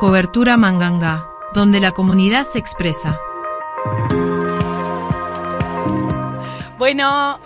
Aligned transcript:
Cobertura 0.00 0.56
Manganga, 0.56 1.28
donde 1.52 1.78
la 1.78 1.92
comunidad 1.92 2.46
se 2.46 2.58
expresa. 2.58 3.20
Bueno, 6.78 7.38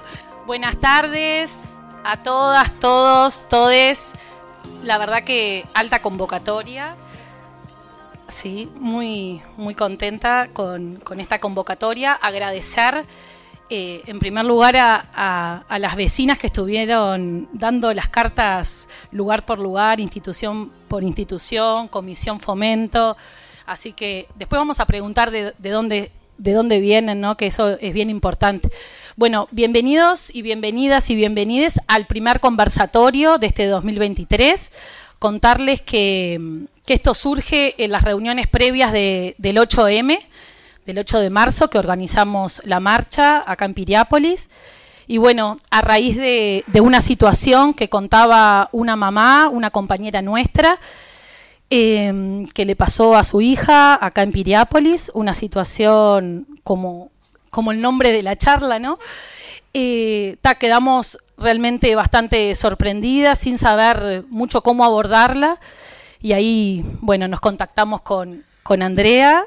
buenas 0.46 0.76
tardes 0.76 1.80
a 2.04 2.18
todas, 2.18 2.70
todos, 2.78 3.48
todes. 3.48 4.14
La 4.84 4.98
verdad 4.98 5.24
que 5.24 5.66
alta 5.74 6.00
convocatoria. 6.00 6.94
Sí, 8.28 8.70
muy, 8.78 9.42
muy 9.56 9.74
contenta 9.74 10.50
con, 10.52 11.02
esta 11.18 11.40
convocatoria. 11.40 12.12
Agradecer 12.12 13.04
eh, 13.68 14.02
en 14.06 14.20
primer 14.20 14.44
lugar 14.44 14.76
a, 14.76 15.64
las 15.76 15.96
vecinas 15.96 16.38
que 16.38 16.46
estuvieron 16.46 17.48
dando 17.52 17.92
las 17.92 18.10
cartas 18.10 18.88
lugar 19.10 19.44
por 19.44 19.58
lugar, 19.58 19.98
institución 19.98 20.70
por 20.94 21.02
institución, 21.02 21.88
comisión 21.88 22.38
fomento. 22.38 23.16
Así 23.66 23.92
que 23.92 24.28
después 24.36 24.60
vamos 24.60 24.78
a 24.78 24.84
preguntar 24.84 25.32
de, 25.32 25.52
dónde, 25.58 26.12
de 26.38 26.52
dónde 26.52 26.78
vienen, 26.78 27.20
¿no? 27.20 27.36
que 27.36 27.48
eso 27.48 27.70
es 27.80 27.92
bien 27.92 28.10
importante. 28.10 28.68
Bueno, 29.16 29.48
bienvenidos 29.50 30.32
y 30.32 30.42
bienvenidas 30.42 31.10
y 31.10 31.16
bienvenides 31.16 31.80
al 31.88 32.06
primer 32.06 32.38
conversatorio 32.38 33.38
de 33.38 33.48
este 33.48 33.66
2023. 33.66 34.70
Contarles 35.18 35.82
que, 35.82 36.40
esto 36.86 37.12
surge 37.14 37.74
en 37.82 37.90
las 37.90 38.04
reuniones 38.04 38.46
previas 38.46 38.92
del 38.92 39.34
8M, 39.36 40.20
del 40.86 40.98
8 41.00 41.18
de 41.18 41.30
marzo, 41.30 41.70
que 41.70 41.78
organizamos 41.78 42.62
la 42.64 42.78
marcha 42.78 43.42
acá 43.44 43.64
en 43.64 43.74
Piriápolis. 43.74 44.48
Y 45.06 45.18
bueno, 45.18 45.56
a 45.70 45.80
raíz 45.80 46.16
de, 46.16 46.64
una 46.80 47.00
situación 47.00 47.74
que 47.74 47.88
contaba 47.88 48.68
una 48.72 48.96
mamá, 48.96 49.48
una 49.50 49.70
compañera 49.70 50.22
nuestra, 50.22 50.78
em, 51.70 52.46
que 52.46 52.64
le 52.64 52.76
pasó 52.76 53.16
a 53.16 53.24
su 53.24 53.40
hija 53.40 53.98
acá 54.04 54.22
en 54.22 54.32
Piriápolis, 54.32 55.10
una 55.14 55.34
situación 55.34 56.46
como, 56.62 57.10
el 57.70 57.80
nombre 57.80 58.12
de 58.12 58.22
la 58.22 58.36
charla, 58.36 58.78
¿no? 58.78 58.98
Eh, 59.74 60.36
quedamos 60.58 61.18
realmente 61.36 61.94
bastante 61.96 62.54
sorprendidas, 62.54 63.38
sin 63.40 63.58
saber 63.58 64.24
mucho 64.28 64.62
cómo 64.62 64.84
abordarla. 64.84 65.58
Y 66.20 66.32
ahí, 66.32 66.84
bueno, 67.00 67.28
nos 67.28 67.40
contactamos 67.40 68.00
con, 68.00 68.44
con 68.62 68.82
Andrea 68.82 69.44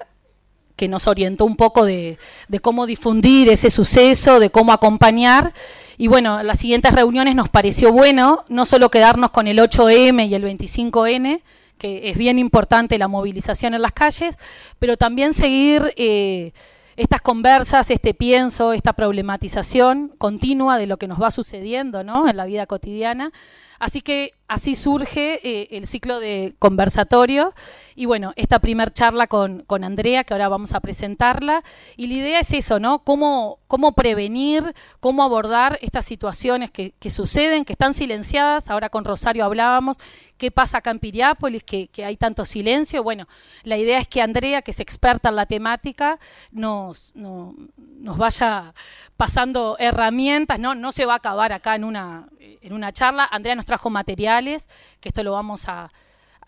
que 0.78 0.88
nos 0.88 1.08
orientó 1.08 1.44
un 1.44 1.58
poco 1.58 1.84
de, 1.84 2.18
cómo 2.62 2.86
difundir 2.86 3.50
ese 3.50 3.70
suceso, 3.70 4.40
de 4.40 4.52
cómo 4.52 4.72
acompañar. 4.72 5.54
Y 5.98 6.08
bueno, 6.08 6.40
en 6.40 6.48
las 6.48 6.60
siguientes 6.60 6.94
reuniones 6.94 7.36
nos 7.36 7.50
pareció 7.50 7.92
bueno 7.92 8.46
no 8.48 8.66
solo 8.66 8.90
quedarnos 8.90 9.32
con 9.32 9.48
el 9.48 9.58
8M 9.58 10.30
y 10.30 10.36
el 10.36 10.44
25N, 10.44 11.42
que 11.80 12.10
es 12.10 12.18
bien 12.18 12.40
importante 12.40 12.98
la 13.00 13.08
movilización 13.08 13.74
en 13.74 13.82
las 13.82 13.92
calles, 13.92 14.38
pero 14.78 14.98
también 14.98 15.34
seguir 15.34 15.94
eh, 15.98 16.54
estas 16.96 17.22
conversas, 17.22 17.90
este 17.90 18.14
pienso, 18.14 18.72
esta 18.72 18.94
problematización 18.94 20.14
continua 20.20 20.78
de 20.78 20.86
lo 20.86 20.98
que 20.98 21.08
nos 21.08 21.22
va 21.22 21.32
sucediendo 21.32 22.04
¿no? 22.04 22.30
en 22.30 22.38
la 22.38 22.46
vida 22.46 22.68
cotidiana. 22.68 23.32
Así 23.80 24.02
que 24.02 24.34
así 24.48 24.76
surge 24.76 25.40
eh, 25.44 25.68
el 25.72 25.88
ciclo 25.88 26.20
de 26.20 26.56
conversatorio. 26.60 27.54
Y 27.96 28.06
bueno, 28.06 28.34
esta 28.36 28.60
primer 28.60 28.92
charla 28.94 29.28
con, 29.28 29.66
Andrea, 29.84 30.24
que 30.24 30.34
ahora 30.34 30.50
vamos 30.50 30.74
a 30.74 30.80
presentarla, 30.80 31.64
y 31.96 32.08
la 32.08 32.14
idea 32.14 32.40
es 32.40 32.54
eso, 32.54 32.80
¿no? 32.80 33.00
Cómo, 33.00 33.58
cómo 33.68 33.94
prevenir, 33.94 34.76
cómo 35.00 35.24
abordar 35.24 35.80
estas 35.82 36.06
situaciones 36.06 36.70
que, 36.70 36.94
suceden, 37.10 37.66
que 37.66 37.74
están 37.74 37.96
silenciadas, 37.96 38.70
ahora 38.70 38.90
con 38.90 39.04
Rosario 39.04 39.44
hablábamos, 39.46 39.98
qué 40.38 40.52
pasa 40.52 40.78
acá 40.78 40.92
en 40.92 41.00
Piriápolis, 41.00 41.64
que, 41.64 41.88
que 41.88 42.06
hay 42.06 42.18
tanto 42.18 42.46
silencio, 42.46 43.02
bueno, 43.02 43.28
la 43.64 43.78
idea 43.78 43.98
es 43.98 44.08
que 44.08 44.22
Andrea, 44.22 44.62
que 44.62 44.72
es 44.72 44.80
experta 44.80 45.30
en 45.30 45.36
la 45.36 45.48
temática, 45.48 46.20
nos, 46.52 47.16
nos 47.16 48.18
vaya 48.18 48.76
pasando 49.18 49.76
herramientas, 49.80 50.60
¿no? 50.60 50.76
No 50.76 50.92
se 50.92 51.08
va 51.08 51.14
a 51.14 51.18
acabar 51.18 51.52
acá 51.52 51.76
en 51.76 51.84
una, 51.84 52.28
en 52.62 52.74
una 52.74 52.92
charla, 52.92 53.28
Andrea 53.32 53.56
nos 53.56 53.66
trajo 53.66 53.90
materiales, 53.90 54.70
que 55.00 55.10
esto 55.10 55.24
lo 55.24 55.34
vamos 55.34 55.68
a, 55.68 55.92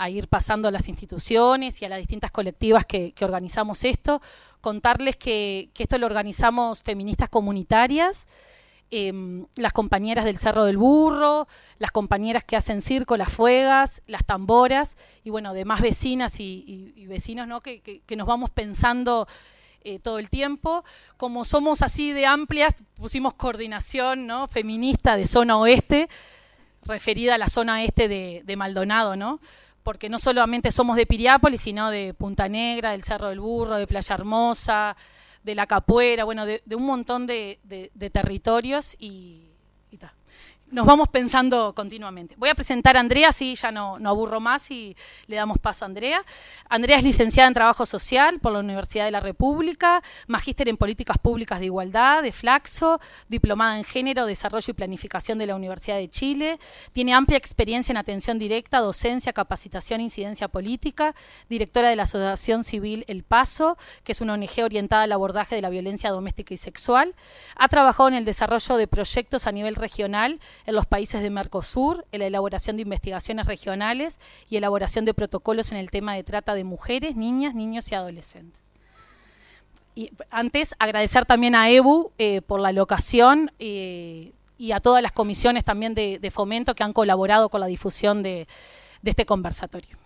ir 0.07 0.29
pasando 0.29 0.69
a 0.69 0.71
las 0.71 0.87
instituciones 0.87 1.81
y 1.81 1.85
a 1.85 1.89
las 1.89 1.99
distintas 1.99 2.31
colectivas 2.31 2.85
que, 2.85 3.13
organizamos 3.19 3.83
esto. 3.83 4.21
Contarles 4.61 5.17
que, 5.17 5.69
esto 5.77 5.97
lo 5.97 6.05
organizamos 6.05 6.83
feministas 6.83 7.27
comunitarias, 7.27 8.27
em, 8.91 9.45
las 9.55 9.73
compañeras 9.73 10.23
del 10.23 10.37
Cerro 10.37 10.63
del 10.63 10.77
Burro, 10.77 11.47
las 11.79 11.91
compañeras 11.91 12.45
que 12.45 12.55
hacen 12.55 12.81
circo, 12.81 13.17
las 13.17 13.31
fuegas, 13.31 14.01
las 14.07 14.23
tamboras 14.25 14.97
y 15.25 15.31
bueno, 15.31 15.53
demás 15.53 15.81
vecinas 15.81 16.39
y, 16.39 17.05
vecinos 17.09 17.45
¿no? 17.47 17.59
que, 17.59 18.01
nos 18.15 18.25
vamos 18.25 18.51
pensando 18.51 19.27
eh, 19.83 19.99
todo 19.99 20.19
el 20.19 20.29
tiempo. 20.29 20.83
Como 21.17 21.45
somos 21.45 21.81
así 21.81 22.11
de 22.13 22.25
amplias, 22.25 22.75
pusimos 22.95 23.33
coordinación 23.33 24.27
¿no? 24.27 24.47
feminista 24.47 25.15
de 25.15 25.25
zona 25.25 25.57
oeste 25.57 26.09
referida 26.83 27.35
a 27.35 27.37
la 27.37 27.49
zona 27.49 27.83
este 27.83 28.07
de, 28.07 28.55
Maldonado, 28.55 29.15
¿no? 29.15 29.39
Porque 29.83 30.09
no 30.09 30.19
solamente 30.19 30.71
somos 30.71 30.95
de 30.97 31.05
Piriápolis, 31.05 31.61
sino 31.61 31.89
de 31.89 32.13
Punta 32.13 32.49
Negra, 32.49 32.91
del 32.91 33.03
Cerro 33.03 33.29
del 33.29 33.39
Burro, 33.39 33.75
de 33.75 33.87
Playa 33.87 34.15
Hermosa, 34.15 34.95
de 35.43 35.55
La 35.55 35.67
Capuera, 35.67 36.25
bueno, 36.25 36.45
de, 36.45 36.61
un 36.73 36.85
montón 36.85 37.25
de, 37.25 37.59
territorios 38.11 38.95
y, 38.99 39.48
nos 40.71 40.85
vamos 40.85 41.09
pensando 41.09 41.73
continuamente. 41.73 42.35
Voy 42.37 42.49
a 42.49 42.55
presentar 42.55 42.95
a 42.95 42.99
Andrea, 42.99 43.29
así 43.29 43.55
ya 43.55 43.71
no, 43.71 43.97
no, 43.97 44.09
aburro 44.09 44.39
más 44.39 44.69
y 44.69 44.95
le 45.27 45.35
damos 45.35 45.57
paso 45.57 45.85
a 45.85 45.87
Andrea. 45.87 46.23
Andrea 46.69 46.97
es 46.97 47.03
licenciada 47.03 47.47
en 47.47 47.53
Trabajo 47.53 47.85
Social 47.85 48.39
por 48.39 48.53
la 48.53 48.59
Universidad 48.59 49.05
de 49.05 49.11
la 49.11 49.19
República, 49.19 50.03
magíster 50.27 50.69
en 50.69 50.77
Políticas 50.77 51.17
Públicas 51.17 51.59
de 51.59 51.65
Igualdad, 51.65 52.21
de 52.21 52.31
Flaxo, 52.31 52.99
diplomada 53.27 53.77
en 53.77 53.83
Género, 53.83 54.25
Desarrollo 54.25 54.71
y 54.71 54.73
Planificación 54.73 55.39
de 55.39 55.47
la 55.47 55.55
Universidad 55.55 55.97
de 55.97 56.09
Chile. 56.09 56.59
Tiene 56.93 57.13
amplia 57.13 57.37
experiencia 57.37 57.91
en 57.91 57.97
atención 57.97 58.37
directa, 58.37 58.79
docencia, 58.79 59.33
capacitación 59.33 60.01
e 60.01 60.03
incidencia 60.03 60.47
política, 60.47 61.15
directora 61.49 61.89
de 61.89 61.95
la 61.95 62.03
Asociación 62.03 62.63
Civil 62.63 63.05
El 63.07 63.23
Paso, 63.23 63.77
que 64.03 64.11
es 64.11 64.21
una 64.21 64.33
ONG 64.33 64.63
orientada 64.63 65.03
al 65.03 65.11
abordaje 65.11 65.55
de 65.55 65.61
la 65.61 65.69
violencia 65.69 66.11
doméstica 66.11 66.53
y 66.53 66.57
sexual. 66.57 67.15
Ha 67.55 67.67
trabajado 67.69 68.09
en 68.09 68.15
el 68.15 68.25
desarrollo 68.25 68.77
de 68.77 68.87
proyectos 68.87 69.47
a 69.47 69.51
nivel 69.51 69.75
regional 69.75 70.39
en 70.65 70.75
los 70.75 70.85
países 70.85 71.21
de 71.21 71.29
Mercosur, 71.29 72.05
en 72.11 72.19
la 72.19 72.27
elaboración 72.27 72.75
de 72.75 72.83
investigaciones 72.83 73.45
regionales 73.45 74.19
y 74.49 74.57
elaboración 74.57 75.05
de 75.05 75.13
protocolos 75.13 75.71
en 75.71 75.77
el 75.77 75.89
tema 75.89 76.15
de 76.15 76.23
trata 76.23 76.53
de 76.53 76.63
mujeres, 76.63 77.15
niñas, 77.15 77.55
niños 77.55 77.91
y 77.91 77.95
adolescentes. 77.95 78.61
Y 79.95 80.11
antes, 80.29 80.75
agradecer 80.79 81.25
también 81.25 81.55
a 81.55 81.69
EBU 81.69 82.11
eh, 82.17 82.41
por 82.41 82.59
la 82.59 82.71
locación 82.71 83.51
eh, 83.59 84.33
y 84.57 84.71
a 84.71 84.79
todas 84.79 85.01
las 85.01 85.11
comisiones 85.11 85.65
también 85.65 85.93
de, 85.93 86.31
fomento 86.31 86.75
que 86.75 86.83
han 86.83 86.93
colaborado 86.93 87.49
con 87.49 87.59
la 87.59 87.67
difusión 87.67 88.23
de, 88.23 88.47
de 89.01 89.09
este 89.09 89.25
conversatorio. 89.25 89.97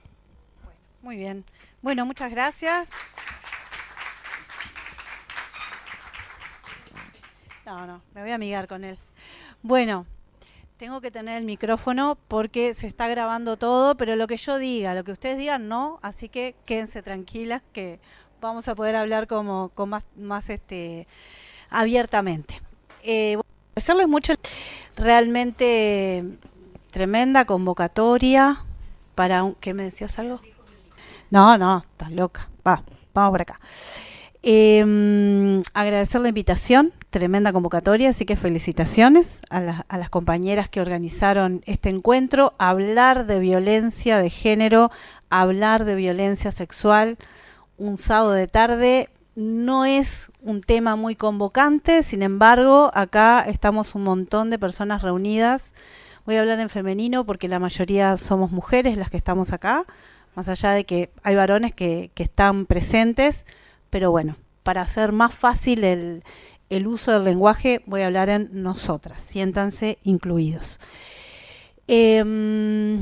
Muy 1.02 1.18
bien. 1.18 1.44
Bueno, 1.82 2.06
muchas 2.06 2.32
gracias. 2.32 2.88
No, 7.66 7.86
no, 7.88 8.02
me 8.14 8.22
voy 8.22 8.32
a 8.32 8.36
amigar 8.36 8.68
con 8.68 8.84
él. 8.84 8.98
Bueno, 9.62 10.06
tengo 10.84 11.00
que 11.00 11.12
tener 11.12 11.38
el 11.38 11.46
micrófono 11.46 12.18
porque 12.28 12.74
se 12.74 12.88
está 12.88 13.08
grabando 13.08 13.56
todo, 13.56 13.96
pero 13.96 14.18
lo 14.18 14.28
que 14.28 14.36
yo 14.36 14.58
diga, 14.58 14.94
lo 14.94 15.06
que 15.06 15.14
ustedes 15.14 15.38
digan, 15.38 15.70
no. 15.70 15.98
Así 16.02 16.28
que 16.28 16.56
quédense 16.66 17.02
tranquilas 17.02 17.62
que 17.72 18.02
vamos 18.42 18.68
a 18.68 18.76
poder 18.76 18.98
hablar 18.98 19.28
como 19.28 19.70
con 19.70 19.88
más, 19.88 20.06
más 20.18 20.50
este, 20.50 21.08
abiertamente. 21.70 22.62
Eh, 23.02 23.38
agradecerles 23.72 24.10
mucho, 24.10 24.34
realmente 24.98 26.26
tremenda 26.92 27.46
convocatoria 27.46 28.66
para 29.16 29.46
un, 29.46 29.56
¿qué 29.56 29.74
me 29.74 29.86
decías 29.86 30.20
algo? 30.20 30.42
No, 31.30 31.58
no, 31.58 31.80
estás 31.80 32.12
loca. 32.12 32.50
Va, 32.68 32.84
vamos 33.14 33.32
por 33.32 33.42
acá. 33.42 33.62
Eh, 34.42 35.64
agradecer 35.74 36.20
la 36.20 36.28
invitación, 36.28 36.92
tremenda 37.14 37.54
convocatoria, 37.54 38.10
así 38.10 38.26
que 38.26 38.36
felicitaciones 38.36 39.40
a, 39.50 39.86
a, 39.88 39.98
las 39.98 40.10
compañeras 40.10 40.68
que 40.68 40.82
organizaron 40.82 41.62
este 41.66 41.88
encuentro. 41.88 42.54
Hablar 42.58 43.26
de 43.26 43.40
violencia 43.40 44.18
de 44.18 44.30
género, 44.30 44.92
hablar 45.30 45.86
de 45.86 45.96
violencia 45.96 46.52
sexual 46.52 47.18
un 47.78 47.98
sábado 47.98 48.34
de 48.34 48.48
tarde 48.48 49.10
no 49.36 49.86
es 49.86 50.32
un 50.42 50.60
tema 50.60 50.98
muy 50.98 51.16
convocante, 51.16 52.04
sin 52.04 52.22
embargo, 52.22 52.92
acá 52.94 53.46
estamos 53.48 53.96
un 53.96 54.04
montón 54.04 54.50
de 54.50 54.60
personas 54.60 55.02
reunidas. 55.02 55.74
Voy 56.26 56.36
a 56.36 56.42
hablar 56.42 56.60
en 56.60 56.70
femenino 56.70 57.26
porque 57.26 57.48
la 57.48 57.60
mayoría 57.60 58.18
somos 58.18 58.52
mujeres 58.52 58.98
las 58.98 59.10
que 59.10 59.18
estamos 59.18 59.54
acá, 59.54 59.86
más 60.36 60.50
allá 60.50 60.72
de 60.72 60.84
que 60.84 61.10
hay 61.24 61.36
varones 61.36 61.74
que, 61.74 62.12
que 62.14 62.24
están 62.24 62.66
presentes 62.66 63.46
pero 63.94 64.10
bueno, 64.10 64.38
para 64.64 64.82
hacer 64.82 65.12
más 65.12 65.36
fácil 65.36 65.84
el, 65.84 66.24
uso 66.88 67.12
del 67.12 67.24
lenguaje, 67.24 67.82
voy 67.86 68.02
a 68.02 68.08
hablar 68.08 68.30
en 68.30 68.50
nosotras, 68.52 69.22
siéntanse 69.22 70.00
incluidos. 70.04 70.80
Em, 71.88 73.00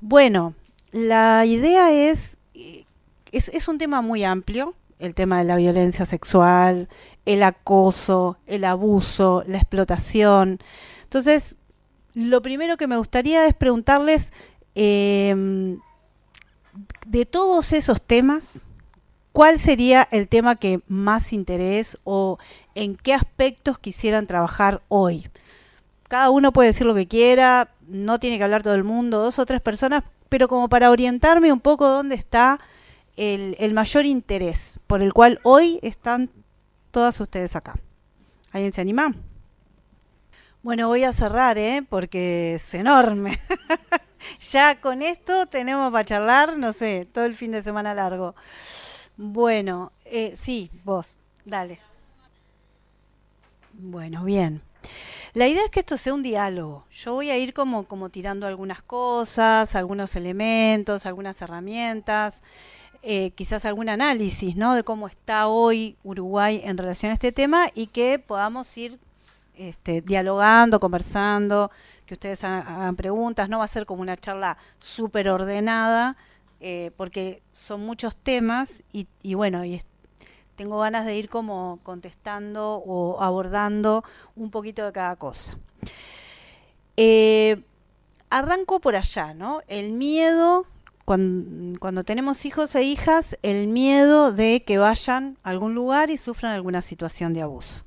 bueno, 0.00 0.54
la 0.92 1.44
idea 1.46 1.92
es 1.92 2.36
es, 3.32 3.48
es 3.50 3.68
un 3.68 3.78
tema 3.78 4.02
muy 4.02 4.24
amplio, 4.24 4.74
el 4.98 5.14
tema 5.14 5.38
de 5.38 5.44
la 5.44 5.56
violencia 5.56 6.06
sexual, 6.06 6.88
el 7.26 7.42
acoso, 7.42 8.38
el 8.46 8.64
abuso, 8.64 9.44
la 9.46 9.58
explotación. 9.58 10.58
Entonces, 11.02 11.56
lo 12.14 12.40
primero 12.40 12.76
que 12.76 12.86
me 12.86 12.96
gustaría 12.96 13.46
es 13.46 13.54
preguntarles, 13.54 14.32
eh, 14.74 15.76
de 17.06 17.26
todos 17.26 17.72
esos 17.72 18.00
temas, 18.02 18.66
¿cuál 19.32 19.58
sería 19.58 20.08
el 20.10 20.28
tema 20.28 20.56
que 20.56 20.80
más 20.88 21.32
interés 21.32 21.98
o 22.04 22.38
en 22.76 22.96
qué 22.96 23.14
aspectos 23.14 23.78
quisieran 23.78 24.26
trabajar 24.26 24.82
hoy? 24.88 25.28
Cada 26.08 26.30
uno 26.30 26.52
puede 26.52 26.68
decir 26.68 26.86
lo 26.86 26.94
que 26.94 27.08
quiera, 27.08 27.70
no 27.88 28.20
tiene 28.20 28.38
que 28.38 28.44
hablar 28.44 28.62
todo 28.62 28.74
el 28.74 28.84
mundo, 28.84 29.22
dos 29.22 29.38
o 29.40 29.46
tres 29.46 29.60
personas, 29.60 30.04
pero 30.28 30.46
como 30.46 30.68
para 30.68 30.90
orientarme 30.90 31.52
un 31.52 31.60
poco 31.60 31.88
dónde 31.88 32.14
está 32.14 32.60
el, 33.16 33.72
mayor 33.72 34.04
interés 34.04 34.78
por 34.86 35.02
el 35.02 35.12
cual 35.12 35.40
hoy 35.42 35.78
están 35.82 36.30
todas 36.90 37.18
ustedes 37.20 37.56
acá. 37.56 37.74
¿Alguien 38.52 38.72
se 38.72 38.80
anima? 38.80 39.14
Bueno, 40.62 40.88
voy 40.88 41.04
a 41.04 41.12
cerrar, 41.12 41.58
¿eh? 41.58 41.84
porque 41.88 42.54
es 42.54 42.74
enorme. 42.74 43.38
ya 44.50 44.80
con 44.80 45.02
esto 45.02 45.46
tenemos 45.46 45.92
para 45.92 46.04
charlar, 46.04 46.56
no 46.58 46.72
sé, 46.72 47.06
todo 47.12 47.24
el 47.24 47.34
fin 47.34 47.52
de 47.52 47.62
semana 47.62 47.94
largo. 47.94 48.34
Bueno, 49.16 49.92
eh, 50.04 50.34
sí, 50.36 50.70
vos, 50.84 51.20
dale. 51.44 51.85
Bueno, 53.78 54.24
bien. 54.24 54.62
La 55.34 55.46
idea 55.48 55.64
es 55.64 55.70
que 55.70 55.80
esto 55.80 55.98
sea 55.98 56.14
un 56.14 56.22
diálogo. 56.22 56.86
Yo 56.90 57.12
voy 57.12 57.30
a 57.30 57.36
ir 57.36 57.52
como, 57.52 57.84
como 57.86 58.08
tirando 58.08 58.46
algunas 58.46 58.80
cosas, 58.82 59.76
algunos 59.76 60.16
elementos, 60.16 61.04
algunas 61.04 61.42
herramientas, 61.42 62.42
eh, 63.02 63.32
quizás 63.34 63.66
algún 63.66 63.90
análisis 63.90 64.56
¿no? 64.56 64.74
de 64.74 64.82
cómo 64.82 65.08
está 65.08 65.48
hoy 65.48 65.98
Uruguay 66.04 66.62
en 66.64 66.78
relación 66.78 67.10
a 67.10 67.14
este 67.14 67.32
tema 67.32 67.66
y 67.74 67.88
que 67.88 68.18
podamos 68.18 68.74
ir 68.78 68.98
este, 69.54 70.00
dialogando, 70.00 70.80
conversando, 70.80 71.70
que 72.06 72.14
ustedes 72.14 72.42
hagan 72.44 72.96
preguntas. 72.96 73.50
No 73.50 73.58
va 73.58 73.64
a 73.64 73.68
ser 73.68 73.84
como 73.84 74.00
una 74.00 74.16
charla 74.16 74.56
súper 74.78 75.28
ordenada, 75.28 76.16
eh, 76.60 76.92
porque 76.96 77.42
son 77.52 77.84
muchos 77.84 78.16
temas 78.16 78.84
y, 78.90 79.06
y 79.22 79.34
bueno, 79.34 79.66
y 79.66 79.74
tengo 80.56 80.78
ganas 80.78 81.06
de 81.06 81.16
ir 81.16 81.28
como 81.28 81.78
contestando 81.82 82.76
o 82.76 83.22
abordando 83.22 84.02
un 84.34 84.50
poquito 84.50 84.84
de 84.84 84.92
cada 84.92 85.16
cosa. 85.16 85.56
Eh, 86.96 87.62
arranco 88.30 88.80
por 88.80 88.96
allá, 88.96 89.34
¿no? 89.34 89.60
El 89.68 89.92
miedo, 89.92 90.66
cuando, 91.04 92.04
tenemos 92.04 92.44
hijos 92.46 92.74
e 92.74 92.82
hijas, 92.82 93.38
el 93.42 93.68
miedo 93.68 94.32
de 94.32 94.64
que 94.66 94.78
vayan 94.78 95.38
a 95.42 95.50
algún 95.50 95.74
lugar 95.74 96.10
y 96.10 96.16
sufran 96.16 96.52
alguna 96.52 96.82
situación 96.82 97.32
de 97.34 97.42
abuso 97.42 97.84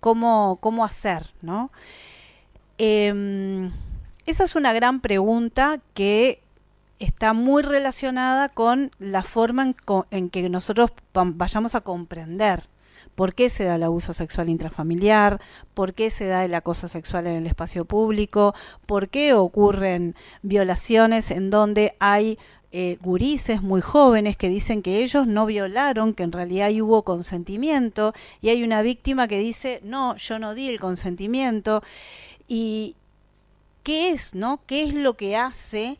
cómo, 0.00 0.58
cómo 0.60 0.84
hacer, 0.84 1.34
¿no? 1.42 1.72
Eh, 2.78 3.70
esa 4.26 4.44
es 4.44 4.54
una 4.54 4.72
gran 4.72 5.00
pregunta 5.00 5.80
que 5.94 6.42
está 6.98 7.32
muy 7.32 7.62
relacionada 7.62 8.48
con 8.48 8.90
la 8.98 9.22
forma 9.22 9.74
en, 10.10 10.30
que 10.30 10.48
nosotros 10.48 10.90
vayamos 11.12 11.74
a 11.74 11.80
comprender 11.82 12.68
por 13.14 13.34
qué 13.34 13.48
se 13.48 13.64
da 13.64 13.76
el 13.76 13.82
abuso 13.82 14.12
sexual 14.12 14.48
intrafamiliar, 14.48 15.40
por 15.74 15.94
qué 15.94 16.10
se 16.10 16.26
da 16.26 16.44
el 16.44 16.54
acoso 16.54 16.88
sexual 16.88 17.26
en 17.26 17.36
el 17.36 17.46
espacio 17.46 17.84
público, 17.84 18.54
por 18.84 19.08
qué 19.08 19.32
ocurren 19.32 20.14
violaciones 20.42 21.30
en 21.30 21.50
donde 21.50 21.96
hay 21.98 22.38
eh, 22.72 22.98
gurises 23.00 23.62
muy 23.62 23.80
jóvenes 23.80 24.36
que 24.36 24.50
dicen 24.50 24.82
que 24.82 25.02
ellos 25.02 25.26
no 25.26 25.46
violaron, 25.46 26.12
que 26.12 26.24
en 26.24 26.32
realidad 26.32 26.70
hubo 26.72 27.04
consentimiento, 27.04 28.12
y 28.42 28.50
hay 28.50 28.62
una 28.62 28.82
víctima 28.82 29.28
que 29.28 29.38
dice, 29.38 29.80
no, 29.82 30.16
yo 30.16 30.38
no 30.38 30.54
di 30.54 30.68
el 30.68 30.78
consentimiento. 30.78 31.82
¿Y 32.48 32.96
qué 33.82 34.10
es, 34.10 34.34
no? 34.34 34.60
¿Qué 34.66 34.82
es 34.84 34.92
lo 34.94 35.16
que 35.16 35.36
hace 35.36 35.98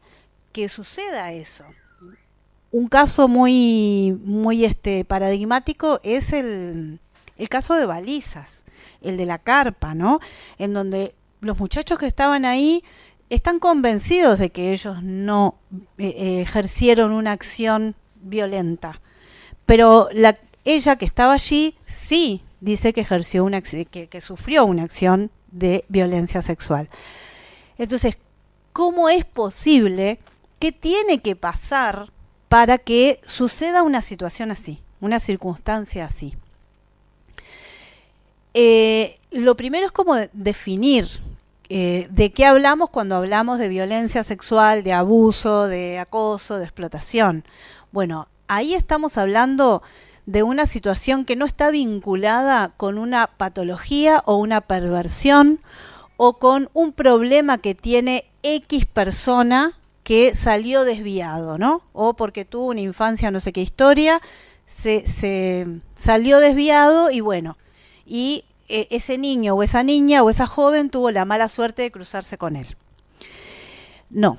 que 0.57 0.71
suceda 0.71 1.33
eso? 1.33 1.67
Un 2.73 2.89
caso 2.89 3.29
muy, 3.29 4.19
muy 4.25 4.65
este, 4.65 5.05
paradigmático 5.05 6.01
es 6.03 6.33
el, 6.33 6.99
el 7.37 7.49
caso 7.51 7.75
de 7.75 7.85
balizas, 7.85 8.65
el 9.03 9.19
de 9.19 9.27
la 9.27 9.39
carpa, 9.39 9.95
¿no? 9.95 10.19
En 10.57 10.73
donde 10.73 11.15
los 11.43 11.59
muchachos 11.59 11.99
que 11.99 12.07
estaban 12.07 12.47
ahí 12.47 12.83
están 13.29 13.59
convencidos 13.59 14.39
de 14.39 14.49
que 14.49 14.73
ellos 14.73 15.03
no 15.03 15.57
eh, 15.99 16.15
eh, 16.17 16.41
ejercieron 16.41 17.13
una 17.13 17.33
acción 17.33 17.95
violenta. 18.23 19.03
Pero 19.67 20.09
la, 20.15 20.39
ella 20.65 20.97
que 20.97 21.05
estaba 21.05 21.35
allí 21.35 21.77
sí 21.85 22.41
dice 22.63 22.95
que 22.95 23.03
ejerció 23.03 23.45
una 23.45 23.61
que 23.61 24.21
sufrió 24.23 24.65
una 24.65 24.85
acción 24.85 25.31
de 25.53 25.85
violencia 25.89 26.41
sexual. 26.41 26.89
Entonces, 27.77 28.17
¿cómo 28.73 29.11
es 29.11 29.27
posible? 29.27 30.19
¿Qué 30.59 30.73
tiene 30.73 31.21
que 31.21 31.37
pasar 31.37 32.11
para 32.49 32.79
que 32.79 33.21
suceda 33.27 33.83
una 33.83 34.03
situación 34.03 34.51
así, 34.51 34.81
una 35.01 35.21
circunstancia 35.21 36.05
así? 36.05 36.35
Eh, 38.55 39.17
lo 39.33 39.55
primero 39.57 39.87
es 39.87 39.93
como 39.93 40.17
definir 40.33 41.07
eh, 41.69 42.07
¿De 42.11 42.31
qué 42.31 42.47
hablamos 42.47 42.91
cuando 42.91 43.17
hablamos 43.17 43.59
de 43.59 43.69
violencia 43.69 44.23
sexual, 44.23 44.85
de 44.85 44.93
abuso, 44.93 45.67
de 45.67 45.99
acoso, 45.99 46.59
de 46.59 46.65
explotación? 46.65 47.45
Bueno, 47.91 48.29
ahí 48.47 48.75
estamos 48.75 49.19
hablando 49.19 49.83
de 50.27 50.45
una 50.45 50.67
situación 50.67 51.25
que 51.25 51.35
no 51.35 51.45
está 51.45 51.71
vinculada 51.71 52.73
con 52.77 52.99
una 52.99 53.27
patología 53.27 54.23
o 54.27 54.37
una 54.37 54.61
perversión 54.61 55.61
o 56.17 56.35
con 56.35 56.69
un 56.73 56.93
problema 56.93 57.59
que 57.59 57.75
tiene 57.75 58.27
X 58.45 58.87
persona 58.87 59.77
que 60.07 60.37
salió 60.37 60.85
desviado, 60.85 61.59
¿no? 61.59 61.83
O 61.93 62.15
porque 62.15 62.45
tuvo 62.45 62.67
una 62.67 62.81
infancia 62.81 63.33
no 63.33 63.41
sé 63.41 63.53
qué 63.53 63.61
historia, 63.61 64.23
se, 64.65 65.05
se 65.05 65.67
salió 65.97 66.39
desviado 66.39 67.11
y 67.11 67.19
bueno, 67.19 67.59
y 68.07 68.45
e, 68.69 68.87
ese 68.93 69.19
niño 69.19 69.55
o 69.55 69.65
esa 69.65 69.83
niña 69.83 70.23
o 70.23 70.31
esa 70.31 70.47
joven 70.47 70.91
tuvo 70.91 71.11
la 71.11 71.25
mala 71.25 71.49
suerte 71.49 71.83
de 71.83 71.91
cruzarse 71.91 72.39
con 72.39 72.55
él. 72.55 72.77
No, 74.09 74.37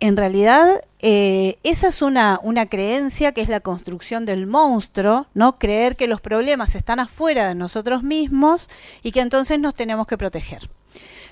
en 0.00 0.16
realidad 0.16 0.80
eh, 1.00 1.58
esa 1.64 1.88
es 1.88 2.00
una, 2.00 2.40
una, 2.42 2.64
creencia 2.64 3.32
que 3.32 3.42
es 3.42 3.50
la 3.50 3.60
construcción 3.60 4.24
del 4.24 4.46
monstruo, 4.46 5.26
¿no? 5.34 5.58
Creer 5.58 5.96
que 5.96 6.06
los 6.06 6.22
problemas 6.22 6.74
están 6.74 6.98
afuera 6.98 7.46
de 7.48 7.54
nosotros 7.54 8.02
mismos 8.02 8.70
y 9.02 9.12
que 9.12 9.20
entonces 9.20 9.60
nos 9.60 9.74
tenemos 9.74 10.06
que 10.06 10.16
proteger. 10.16 10.66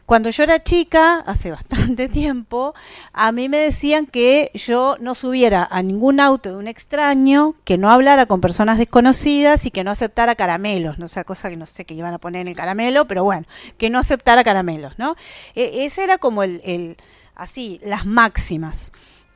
Cuando 0.06 0.30
yo 0.30 0.42
era 0.42 0.62
chica, 0.62 1.21
hace 1.21 1.50
bastante 1.52 2.09
tiempo, 2.09 2.75
a 3.12 3.32
mí 3.32 3.49
me 3.49 3.59
decían 3.59 4.06
que 4.06 4.50
yo 4.54 4.97
no 5.00 5.14
subiera 5.14 5.66
a 5.71 5.82
ningún 5.82 6.21
auto 6.21 6.50
de 6.50 6.56
un 6.56 6.68
extraño, 6.68 7.54
que 7.64 7.78
no 7.78 7.90
hablara 7.90 8.26
con 8.26 8.40
personas 8.40 8.78
desconocidas 8.78 9.64
y 9.66 9.71
que 9.71 9.85
no 9.85 9.90
aceptara 9.90 10.35
caramelos, 10.35 10.99
no 10.99 11.09
sea 11.09 11.25
cosa 11.25 11.50
que 11.50 11.56
no 11.56 11.66
sé 11.66 11.85
qué 11.85 11.94
iban 11.94 12.14
a 12.14 12.18
poner 12.18 12.42
en 12.42 12.49
el 12.49 12.56
caramelo, 12.56 13.06
pero 13.06 13.25
bueno, 13.25 13.47
que 13.78 13.90
no 13.90 13.99
aceptara 13.99 14.44
caramelos, 14.44 14.99
¿no? 14.99 15.16
E 15.54 15.85
ese 15.85 16.04
era 16.04 16.18
como 16.18 16.42
el, 16.42 16.61
el, 16.64 16.97
así, 17.35 17.80
las 17.85 18.04
máximas. 18.04 18.92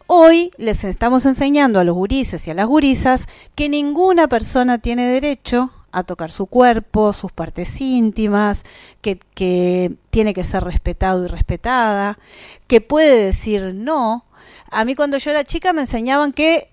Hoy 0.08 0.52
les 0.56 0.84
estamos 0.84 1.26
enseñando 1.26 1.80
a 1.80 1.84
los 1.84 1.96
gurises 1.96 2.46
y 2.46 2.50
a 2.50 2.54
las 2.54 2.66
gurisas 2.66 3.26
que 3.56 3.68
ninguna 3.68 4.28
persona 4.28 4.78
tiene 4.78 5.06
derecho 5.08 5.72
a 5.92 6.02
tocar 6.02 6.30
su 6.30 6.46
cuerpo, 6.46 7.12
sus 7.12 7.32
partes 7.32 7.80
íntimas, 7.80 8.64
que, 9.00 9.18
que 9.34 9.94
tiene 10.10 10.34
que 10.34 10.44
ser 10.44 10.64
respetado 10.64 11.24
y 11.24 11.28
respetada, 11.28 12.18
que 12.66 12.80
puede 12.80 13.24
decir 13.24 13.74
no. 13.74 14.24
A 14.70 14.84
mí 14.84 14.94
cuando 14.94 15.18
yo 15.18 15.30
era 15.30 15.44
chica 15.44 15.72
me 15.72 15.82
enseñaban 15.82 16.32
que 16.32 16.70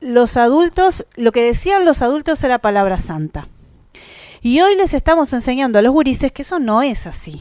los 0.00 0.36
adultos, 0.36 1.06
lo 1.16 1.32
que 1.32 1.42
decían 1.42 1.84
los 1.84 2.02
adultos 2.02 2.42
era 2.44 2.58
palabra 2.58 2.98
santa. 2.98 3.48
Y 4.42 4.60
hoy 4.60 4.74
les 4.74 4.92
estamos 4.92 5.32
enseñando 5.32 5.78
a 5.78 5.82
los 5.82 5.92
gurises 5.92 6.32
que 6.32 6.42
eso 6.42 6.58
no 6.58 6.82
es 6.82 7.06
así. 7.06 7.40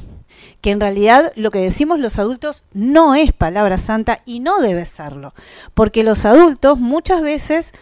Que 0.62 0.70
en 0.70 0.80
realidad 0.80 1.34
lo 1.36 1.50
que 1.50 1.58
decimos 1.58 2.00
los 2.00 2.20
adultos 2.20 2.63
no 2.74 3.16
es 3.16 3.34
palabra 3.34 3.80
santa 3.80 4.22
y 4.25 4.40
no 4.40 4.62
debe 4.62 4.86
serlo. 4.86 5.34
Porque 5.74 6.04
los 6.04 6.25
adultos 6.25 6.78
muchas 6.78 7.24
veces 7.24 7.74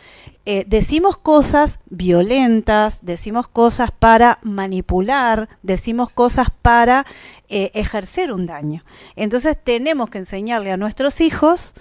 eh, 0.51 0.65
decimos 0.65 1.15
cosas 1.15 1.77
violentas, 1.91 3.05
decimos 3.05 3.47
cosas 3.47 3.91
para 3.91 4.39
manipular, 4.41 5.47
decimos 5.61 6.09
cosas 6.09 6.47
para 6.63 7.05
eh, 7.49 7.69
ejercer 7.75 8.33
un 8.33 8.47
daño. 8.47 8.83
Entonces 9.15 9.63
tenemos 9.63 10.09
que 10.09 10.17
enseñarle 10.17 10.71
a 10.71 10.77
nuestros 10.77 11.21
hijos 11.21 11.75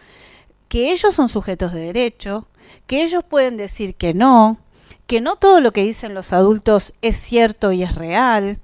que 0.68 0.92
ellos 0.92 1.14
son 1.14 1.30
sujetos 1.30 1.72
de 1.72 1.80
derecho, 1.80 2.46
que 2.86 3.02
ellos 3.02 3.24
pueden 3.24 3.56
decir 3.56 3.94
que 3.94 4.12
no, 4.12 4.58
que 5.06 5.22
no 5.22 5.36
todo 5.36 5.62
lo 5.62 5.72
que 5.72 5.82
dicen 5.82 6.12
los 6.12 6.34
adultos 6.34 6.92
es 7.00 7.16
cierto 7.16 7.72
y 7.72 7.82
es 7.82 7.94
real. 7.94 8.60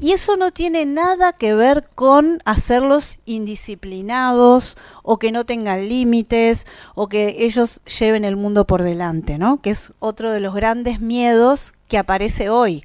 Y 0.00 0.12
eso 0.12 0.36
no 0.36 0.50
tiene 0.50 0.86
nada 0.86 1.32
que 1.32 1.54
ver 1.54 1.88
con 1.94 2.42
hacerlos 2.44 3.18
indisciplinados 3.26 4.76
o 5.02 5.18
que 5.18 5.30
no 5.30 5.46
tengan 5.46 5.88
límites 5.88 6.66
o 6.94 7.08
que 7.08 7.36
ellos 7.38 7.80
lleven 7.84 8.24
el 8.24 8.36
mundo 8.36 8.66
por 8.66 8.82
delante, 8.82 9.38
¿no? 9.38 9.60
Que 9.60 9.70
es 9.70 9.92
otro 10.00 10.32
de 10.32 10.40
los 10.40 10.54
grandes 10.54 11.00
miedos 11.00 11.74
que 11.86 11.98
aparece 11.98 12.50
hoy. 12.50 12.84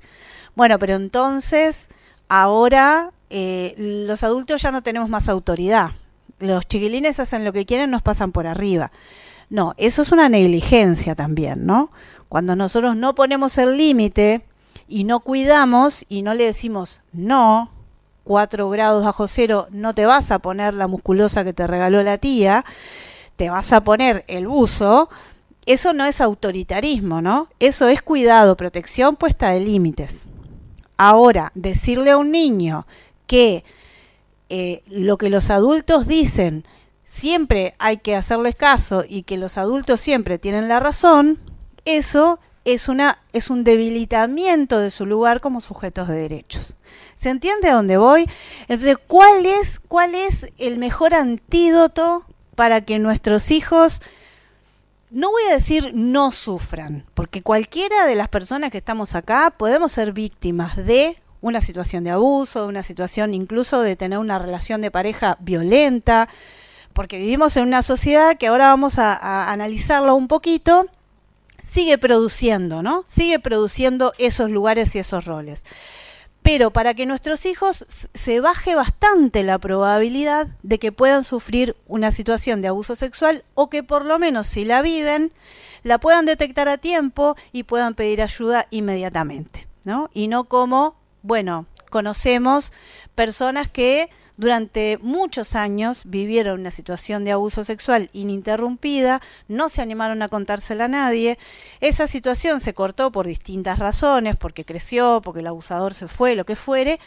Bueno, 0.55 0.77
pero 0.77 0.95
entonces 0.95 1.89
ahora 2.27 3.11
eh, 3.31 3.73
los 3.77 4.23
adultos 4.23 4.61
ya 4.61 4.71
no 4.71 4.83
tenemos 4.83 5.09
más 5.09 5.29
autoridad. 5.29 5.91
Los 6.39 6.67
chiquilines 6.67 7.19
hacen 7.19 7.43
lo 7.43 7.53
que 7.53 7.65
quieren, 7.65 7.89
nos 7.89 8.03
pasan 8.03 8.31
por 8.31 8.45
arriba. 8.45 8.91
No, 9.49 9.73
eso 9.77 10.03
es 10.03 10.11
una 10.11 10.29
negligencia 10.29 11.15
también, 11.15 11.65
¿no? 11.65 11.91
Cuando 12.29 12.55
nosotros 12.55 12.95
no 12.95 13.15
ponemos 13.15 13.57
el 13.57 13.77
límite 13.77 14.43
y 14.89 15.03
no 15.03 15.21
cuidamos 15.21 16.05
y 16.09 16.23
no 16.23 16.33
le 16.33 16.45
decimos 16.45 17.01
no, 17.13 17.71
4 18.23 18.69
grados 18.69 19.05
bajo 19.05 19.27
cero, 19.27 19.67
no 19.71 19.93
te 19.93 20.05
vas 20.05 20.31
a 20.31 20.39
poner 20.39 20.73
la 20.73 20.87
musculosa 20.87 21.43
que 21.43 21.53
te 21.53 21.67
regaló 21.67 22.03
la 22.03 22.17
tía, 22.17 22.65
te 23.37 23.49
vas 23.49 23.71
a 23.71 23.83
poner 23.83 24.25
el 24.27 24.47
buzo, 24.47 25.09
eso 25.65 25.93
no 25.93 26.05
es 26.05 26.19
autoritarismo, 26.19 27.21
¿no? 27.21 27.47
Eso 27.59 27.87
es 27.87 28.01
cuidado, 28.01 28.57
protección 28.57 29.15
puesta 29.15 29.51
de 29.51 29.61
límites. 29.61 30.27
Ahora, 30.97 31.51
decirle 31.55 32.11
a 32.11 32.17
un 32.17 32.31
niño 32.31 32.85
que 33.27 33.63
eh, 34.49 34.83
lo 34.87 35.17
que 35.17 35.29
los 35.29 35.51
adultos 35.51 36.07
dicen 36.07 36.65
siempre 37.05 37.75
hay 37.79 37.97
que 37.97 38.15
hacerles 38.15 38.55
caso 38.55 39.03
y 39.07 39.23
que 39.23 39.37
los 39.37 39.57
adultos 39.57 40.01
siempre 40.01 40.37
tienen 40.37 40.67
la 40.67 40.79
razón, 40.79 41.39
eso 41.85 42.39
es, 42.73 42.87
una, 42.87 43.17
es 43.33 43.49
un 43.49 43.63
debilitamiento 43.63 44.79
de 44.79 44.91
su 44.91 45.05
lugar 45.05 45.41
como 45.41 45.61
sujetos 45.61 46.07
de 46.07 46.15
derechos. 46.15 46.75
¿Se 47.17 47.29
entiende 47.29 47.69
a 47.69 47.73
dónde 47.73 47.97
voy? 47.97 48.29
Entonces, 48.61 48.97
¿cuál 49.07 49.45
es, 49.45 49.79
¿cuál 49.79 50.15
es 50.15 50.47
el 50.57 50.77
mejor 50.77 51.13
antídoto 51.13 52.25
para 52.55 52.81
que 52.81 52.99
nuestros 52.99 53.51
hijos, 53.51 54.01
no 55.11 55.31
voy 55.31 55.43
a 55.49 55.53
decir 55.53 55.91
no 55.93 56.31
sufran, 56.31 57.05
porque 57.13 57.41
cualquiera 57.41 58.05
de 58.05 58.15
las 58.15 58.27
personas 58.27 58.69
que 58.69 58.79
estamos 58.79 59.15
acá 59.15 59.53
podemos 59.55 59.93
ser 59.93 60.11
víctimas 60.11 60.75
de 60.75 61.17
una 61.41 61.61
situación 61.61 62.03
de 62.03 62.11
abuso, 62.11 62.63
de 62.63 62.67
una 62.67 62.83
situación 62.83 63.33
incluso 63.33 63.81
de 63.81 63.95
tener 63.95 64.19
una 64.19 64.39
relación 64.39 64.81
de 64.81 64.91
pareja 64.91 65.37
violenta, 65.39 66.27
porque 66.91 67.17
vivimos 67.17 67.55
en 67.55 67.63
una 67.63 67.81
sociedad 67.81 68.37
que 68.37 68.47
ahora 68.47 68.67
vamos 68.67 68.99
a, 68.99 69.13
a 69.13 69.53
analizarlo 69.53 70.15
un 70.15 70.27
poquito, 70.27 70.85
sigue 71.61 71.97
produciendo, 71.97 72.81
¿no? 72.81 73.03
Sigue 73.07 73.39
produciendo 73.39 74.13
esos 74.17 74.49
lugares 74.51 74.95
y 74.95 74.99
esos 74.99 75.25
roles. 75.25 75.63
Pero 76.41 76.71
para 76.71 76.93
que 76.93 77.05
nuestros 77.05 77.45
hijos 77.45 77.85
se 78.13 78.39
baje 78.39 78.73
bastante 78.73 79.43
la 79.43 79.59
probabilidad 79.59 80.47
de 80.63 80.79
que 80.79 80.91
puedan 80.91 81.23
sufrir 81.23 81.75
una 81.87 82.11
situación 82.11 82.61
de 82.61 82.69
abuso 82.69 82.95
sexual 82.95 83.43
o 83.55 83.69
que 83.69 83.83
por 83.83 84.05
lo 84.05 84.19
menos 84.19 84.47
si 84.47 84.65
la 84.65 84.81
viven, 84.81 85.33
la 85.83 85.97
puedan 85.97 86.25
detectar 86.25 86.69
a 86.69 86.77
tiempo 86.77 87.35
y 87.51 87.63
puedan 87.63 87.93
pedir 87.93 88.21
ayuda 88.21 88.67
inmediatamente, 88.69 89.67
¿no? 89.83 90.09
Y 90.13 90.27
no 90.27 90.45
como, 90.45 90.95
bueno, 91.23 91.65
conocemos 91.89 92.73
personas 93.15 93.69
que 93.69 94.09
durante 94.39 94.97
muchos 95.01 95.53
años 95.53 96.03
vivieron 96.05 96.61
una 96.61 96.71
situación 96.71 97.25
de 97.25 97.33
abuso 97.33 97.65
sexual 97.65 98.09
ininterrumpida, 98.13 99.21
no 99.49 99.67
se 99.67 99.81
animaron 99.81 100.21
a 100.21 100.29
contársela 100.29 100.85
a 100.85 100.87
nadie. 100.87 101.37
Esa 101.81 102.07
situación 102.07 102.61
se 102.61 102.73
cortó 102.73 103.11
por 103.11 103.27
distintas 103.27 103.79
razones, 103.79 104.37
porque 104.37 104.63
creció, 104.63 105.19
porque 105.21 105.41
el 105.41 105.47
abusador 105.47 105.93
se 105.93 106.07
fue, 106.07 106.37
lo 106.37 106.45
que 106.45 106.55
fuere, 106.55 107.01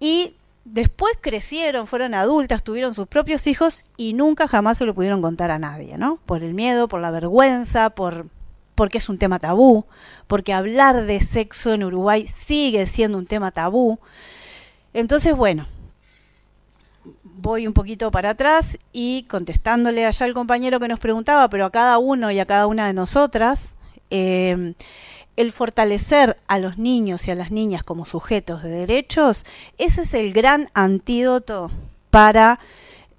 y 0.00 0.36
después 0.64 1.12
crecieron, 1.20 1.86
fueron 1.86 2.14
adultas, 2.14 2.62
tuvieron 2.62 2.94
sus 2.94 3.08
propios 3.08 3.46
hijos 3.46 3.84
y 3.98 4.14
nunca 4.14 4.48
jamás 4.48 4.78
se 4.78 4.86
lo 4.86 4.94
pudieron 4.94 5.20
contar 5.20 5.50
a 5.50 5.58
nadie, 5.58 5.98
¿no? 5.98 6.18
Por 6.24 6.42
el 6.42 6.54
miedo, 6.54 6.88
por 6.88 7.02
la 7.02 7.10
vergüenza, 7.10 7.90
por 7.90 8.26
porque 8.74 8.96
es 8.98 9.10
un 9.10 9.18
tema 9.18 9.38
tabú, 9.38 9.84
porque 10.26 10.54
hablar 10.54 11.04
de 11.04 11.20
sexo 11.20 11.74
en 11.74 11.84
Uruguay 11.84 12.26
sigue 12.26 12.86
siendo 12.86 13.18
un 13.18 13.26
tema 13.26 13.50
tabú. 13.50 14.00
Entonces, 14.94 15.36
bueno, 15.36 15.68
voy 17.22 17.66
un 17.66 17.72
poquito 17.72 18.10
para 18.10 18.30
atrás 18.30 18.78
y 18.92 19.24
contestándole 19.24 20.06
allá 20.06 20.26
al 20.26 20.34
compañero 20.34 20.80
que 20.80 20.88
nos 20.88 21.00
preguntaba, 21.00 21.48
pero 21.48 21.66
a 21.66 21.70
cada 21.70 21.98
uno 21.98 22.30
y 22.30 22.38
a 22.38 22.46
cada 22.46 22.66
una 22.66 22.86
de 22.86 22.92
nosotras, 22.92 23.74
eh, 24.10 24.74
el 25.36 25.52
fortalecer 25.52 26.36
a 26.46 26.58
los 26.58 26.78
niños 26.78 27.26
y 27.26 27.30
a 27.30 27.34
las 27.34 27.50
niñas 27.50 27.82
como 27.82 28.04
sujetos 28.04 28.62
de 28.62 28.70
derechos, 28.70 29.44
ese 29.78 30.02
es 30.02 30.14
el 30.14 30.32
gran 30.32 30.70
antídoto 30.74 31.70
para 32.10 32.60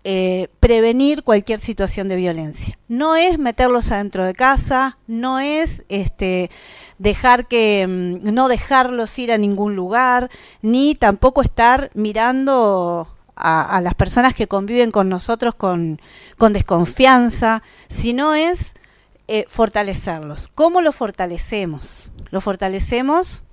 eh, 0.05 0.49
prevenir 0.59 1.23
cualquier 1.23 1.59
situación 1.59 2.07
de 2.07 2.15
violencia. 2.15 2.77
No 2.87 3.15
es 3.15 3.39
meterlos 3.39 3.91
adentro 3.91 4.25
de 4.25 4.35
casa, 4.35 4.97
no 5.07 5.39
es 5.39 5.83
este, 5.89 6.51
dejar 6.99 7.47
que 7.47 7.85
mm, 7.87 8.31
no 8.33 8.47
dejarlos 8.47 9.17
ir 9.17 9.31
a 9.31 9.37
ningún 9.37 9.75
lugar, 9.75 10.29
ni 10.61 10.95
tampoco 10.95 11.41
estar 11.41 11.89
mirando 11.95 13.14
a, 13.35 13.81
las 13.81 13.95
personas 13.95 14.33
que 14.33 14.47
conviven 14.47 14.91
con 14.91 15.09
nosotros 15.09 15.55
con, 15.55 15.99
desconfianza, 16.39 17.63
sino 17.87 18.33
es 18.33 18.75
eh, 19.27 19.45
fortalecerlos. 19.47 20.49
¿Cómo 20.55 20.81
lo 20.81 20.91
fortalecemos? 20.91 22.11
Lo 22.31 22.41
fortalecemos 22.41 23.43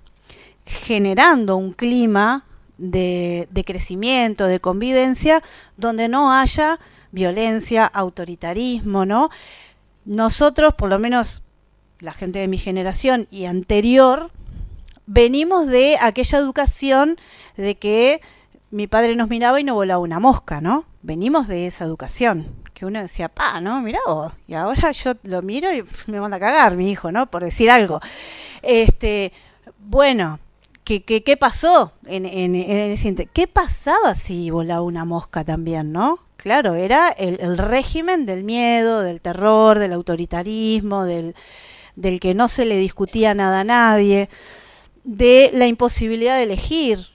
generando 0.64 1.56
un 1.56 1.72
clima 1.72 2.44
de, 2.78 3.48
de, 3.50 3.64
crecimiento, 3.64 4.46
de 4.46 4.60
convivencia, 4.60 5.42
donde 5.76 6.08
no 6.08 6.32
haya 6.32 6.78
violencia, 7.10 7.84
autoritarismo, 7.86 9.04
¿no? 9.04 9.30
Nosotros, 10.04 10.74
por 10.74 10.88
lo 10.88 10.98
menos 10.98 11.42
la 12.00 12.12
gente 12.12 12.38
de 12.38 12.48
mi 12.48 12.58
generación 12.58 13.28
y 13.30 13.44
anterior, 13.44 14.30
venimos 15.06 15.66
de 15.66 15.96
aquella 16.00 16.38
educación 16.38 17.18
de 17.56 17.76
que 17.76 18.20
mi 18.72 18.86
padre 18.86 19.14
nos 19.14 19.28
miraba 19.28 19.60
y 19.60 19.64
no 19.64 19.74
volaba 19.74 20.00
una 20.00 20.18
mosca, 20.18 20.60
¿no? 20.60 20.86
Venimos 21.02 21.46
de 21.46 21.66
esa 21.66 21.84
educación, 21.84 22.56
que 22.72 22.86
uno 22.86 23.00
decía, 23.00 23.28
pa, 23.28 23.60
¿no? 23.60 23.82
Mirá 23.82 24.00
vos. 24.06 24.32
Y 24.48 24.54
ahora 24.54 24.90
yo 24.92 25.12
lo 25.24 25.42
miro 25.42 25.72
y 25.72 25.84
me 26.10 26.20
manda 26.20 26.38
a 26.38 26.40
cagar 26.40 26.76
mi 26.76 26.90
hijo, 26.90 27.12
¿no? 27.12 27.30
Por 27.30 27.44
decir 27.44 27.70
algo. 27.70 28.00
Este, 28.62 29.32
bueno, 29.78 30.40
¿qué, 30.84 31.02
qué, 31.04 31.36
pasó 31.36 31.92
en, 32.06 32.24
en, 32.24 32.54
en 32.54 33.28
¿Qué 33.32 33.46
pasaba 33.46 34.14
si 34.14 34.50
volaba 34.50 34.80
una 34.80 35.04
mosca 35.04 35.44
también, 35.44 35.92
no? 35.92 36.20
Claro, 36.38 36.74
era 36.74 37.10
el, 37.10 37.38
el 37.40 37.58
régimen 37.58 38.24
del 38.24 38.42
miedo, 38.42 39.02
del 39.02 39.20
terror, 39.20 39.78
del 39.78 39.92
autoritarismo, 39.92 41.04
del, 41.04 41.36
del 41.94 42.20
que 42.20 42.32
no 42.32 42.48
se 42.48 42.64
le 42.64 42.76
discutía 42.78 43.34
nada 43.34 43.60
a 43.60 43.64
nadie, 43.64 44.30
de 45.04 45.50
la 45.52 45.66
imposibilidad 45.66 46.38
de 46.38 46.44
elegir, 46.44 47.11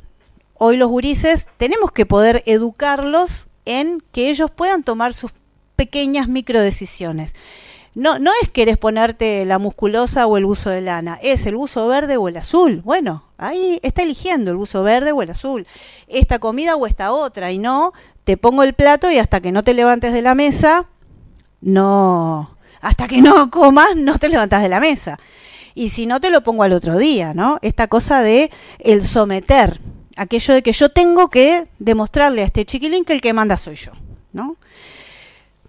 hoy 0.60 0.78
los 0.78 0.90
gurises 0.90 1.48
tenemos 1.58 1.92
que 1.92 2.06
poder 2.06 2.44
educarlos 2.46 3.48
en 3.66 4.02
que 4.12 4.30
ellos 4.30 4.52
puedan 4.52 4.84
tomar 4.84 5.14
sus 5.14 5.32
pequeñas 5.76 6.28
microdecisiones. 6.28 7.36
No, 7.96 8.20
no 8.20 8.32
es 8.44 8.52
que 8.52 8.62
eres 8.62 8.78
ponerte 8.78 9.44
la 9.46 9.58
musculosa 9.58 10.28
o 10.28 10.38
el 10.38 10.46
buzo 10.46 10.70
de 10.70 10.82
lana, 10.82 11.18
es 11.24 11.48
el 11.48 11.56
buzo 11.56 11.88
verde 11.88 12.16
o 12.18 12.28
el 12.28 12.38
azul. 12.38 12.82
Bueno, 12.84 13.24
ahí 13.38 13.80
está 13.82 14.04
eligiendo 14.04 14.52
el 14.52 14.58
buzo 14.58 14.84
verde 14.84 15.12
o 15.12 15.24
el 15.24 15.32
azul, 15.32 15.66
esta 16.08 16.38
comida 16.38 16.76
o 16.76 16.86
esta 16.86 17.12
otra, 17.12 17.52
y 17.52 17.58
no 17.58 17.94
te 18.24 18.38
pongo 18.38 18.62
el 18.62 18.74
plato 18.74 19.10
y 19.10 19.18
hasta 19.18 19.42
que 19.42 19.52
no 19.52 19.64
te 19.64 19.74
levantes 19.74 20.14
de 20.14 20.22
la 20.22 20.36
mesa, 20.36 20.86
no, 21.60 22.56
hasta 22.82 23.08
que 23.08 23.22
no 23.22 23.50
comas, 23.50 23.96
no 23.96 24.20
te 24.20 24.30
levantas 24.30 24.62
de 24.62 24.70
la 24.70 24.80
mesa. 24.80 25.18
Y 25.74 25.90
si 25.90 26.06
no, 26.06 26.20
te 26.22 26.30
lo 26.30 26.42
pongo 26.42 26.64
al 26.64 26.74
otro 26.74 26.98
día, 26.98 27.34
¿no? 27.34 27.60
Esta 27.62 27.88
cosa 27.88 28.22
de 28.22 28.52
el 28.80 29.04
someter, 29.04 29.80
aquello 30.18 30.54
de 30.54 30.64
que 30.64 30.74
yo 30.74 30.90
tengo 30.90 31.30
que 31.30 31.68
demostrarle 31.80 32.42
a 32.42 32.46
este 32.46 32.66
chiquilín 32.66 33.06
que 33.06 33.14
el 33.14 33.22
que 33.22 33.34
manda 33.34 33.56
soy 33.58 33.76
yo, 33.76 33.92
¿no? 34.34 34.58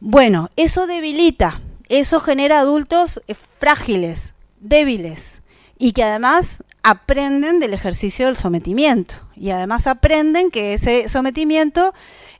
Bueno, 0.00 0.50
eso 0.56 0.86
debilita, 0.86 1.60
eso 1.88 2.20
genera 2.20 2.60
adultos 2.60 3.22
eh, 3.28 3.34
frágiles, 3.34 4.34
débiles 4.60 5.42
y 5.78 5.92
que 5.92 6.04
además 6.04 6.64
aprenden 6.82 7.60
del 7.60 7.74
ejercicio 7.74 8.26
del 8.26 8.36
sometimiento 8.36 9.14
y 9.36 9.50
además 9.50 9.86
aprenden 9.86 10.50
que 10.50 10.74
ese 10.74 11.08
sometimiento 11.08 11.92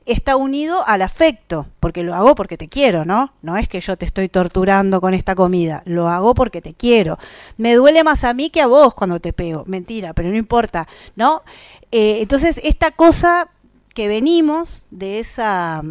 está 0.05 0.35
unido 0.35 0.87
al 0.87 1.01
afecto, 1.01 1.67
porque 1.79 2.03
lo 2.03 2.15
hago 2.15 2.35
porque 2.35 2.57
te 2.57 2.67
quiero, 2.67 3.05
¿no? 3.05 3.33
No 3.41 3.57
es 3.57 3.67
que 3.67 3.79
yo 3.79 3.97
te 3.97 4.05
estoy 4.05 4.29
torturando 4.29 5.01
con 5.01 5.13
esta 5.13 5.35
comida, 5.35 5.83
lo 5.85 6.07
hago 6.09 6.33
porque 6.33 6.61
te 6.61 6.73
quiero. 6.73 7.19
Me 7.57 7.75
duele 7.75 8.03
más 8.03 8.23
a 8.23 8.33
mí 8.33 8.49
que 8.49 8.61
a 8.61 8.67
vos 8.67 8.93
cuando 8.93 9.19
te 9.19 9.33
pego, 9.33 9.63
mentira, 9.67 10.13
pero 10.13 10.29
no 10.29 10.37
importa, 10.37 10.87
¿no? 11.15 11.43
Eh, 11.91 12.19
entonces, 12.21 12.59
esta 12.63 12.91
cosa 12.91 13.49
que 13.93 14.07
venimos 14.07 14.87
de 14.91 15.19
esa, 15.19 15.83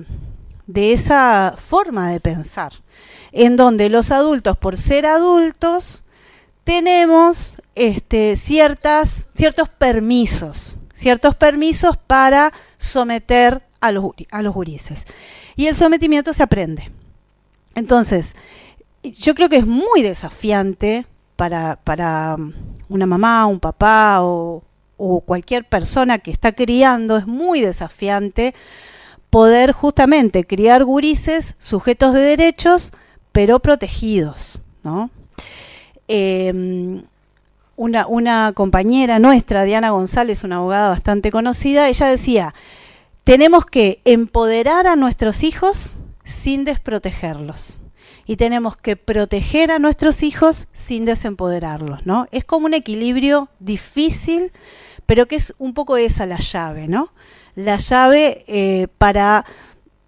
de 0.66 0.92
esa 0.92 1.54
forma 1.56 2.10
de 2.10 2.20
pensar, 2.20 2.72
en 3.32 3.56
donde 3.56 3.88
los 3.88 4.10
adultos, 4.10 4.56
por 4.56 4.76
ser 4.76 5.06
adultos, 5.06 6.04
tenemos 6.64 7.62
este, 7.74 8.36
ciertas, 8.36 9.28
ciertos 9.34 9.68
permisos, 9.68 10.76
ciertos 10.92 11.34
permisos 11.34 11.96
para 11.96 12.52
someter 12.76 13.62
a 13.80 13.92
los, 13.92 14.04
a 14.30 14.42
los 14.42 14.54
gurises. 14.54 15.06
Y 15.56 15.66
el 15.66 15.76
sometimiento 15.76 16.32
se 16.32 16.42
aprende. 16.42 16.90
Entonces, 17.74 18.34
yo 19.02 19.34
creo 19.34 19.48
que 19.48 19.58
es 19.58 19.66
muy 19.66 20.02
desafiante 20.02 21.06
para, 21.36 21.76
para 21.84 22.36
una 22.88 23.06
mamá, 23.06 23.46
un 23.46 23.60
papá 23.60 24.22
o, 24.22 24.62
o 24.96 25.20
cualquier 25.20 25.64
persona 25.64 26.18
que 26.18 26.30
está 26.30 26.52
criando, 26.52 27.16
es 27.16 27.26
muy 27.26 27.60
desafiante 27.60 28.54
poder 29.30 29.72
justamente 29.72 30.44
criar 30.44 30.84
gurises 30.84 31.56
sujetos 31.58 32.14
de 32.14 32.20
derechos, 32.20 32.92
pero 33.32 33.60
protegidos, 33.60 34.62
¿no? 34.82 35.10
Em, 36.08 37.04
una, 37.76 38.06
una, 38.06 38.52
compañera 38.54 39.18
nuestra, 39.18 39.64
Diana 39.64 39.90
González, 39.90 40.42
una 40.42 40.56
abogada 40.56 40.88
bastante 40.88 41.30
conocida, 41.30 41.88
ella 41.88 42.08
decía, 42.08 42.54
tenemos 43.28 43.66
que 43.66 44.00
empoderar 44.06 44.86
a 44.86 44.96
nuestros 44.96 45.42
hijos 45.42 45.98
sin 46.24 46.64
desprotegerlos. 46.64 47.78
Y 48.24 48.36
tenemos 48.36 48.74
que 48.78 48.96
proteger 48.96 49.70
a 49.70 49.78
nuestros 49.78 50.22
hijos 50.22 50.68
sin 50.72 51.04
desempoderarlos, 51.04 52.06
¿no? 52.06 52.26
Es 52.30 52.46
como 52.46 52.64
un 52.64 52.72
equilibrio 52.72 53.50
difícil, 53.60 54.50
pero 55.04 55.28
que 55.28 55.36
es 55.36 55.52
un 55.58 55.74
poco 55.74 55.98
esa 55.98 56.24
la 56.24 56.38
llave, 56.38 56.88
¿no? 56.88 57.12
La 57.54 57.76
llave 57.76 58.46
eh, 58.46 58.88
para 58.96 59.44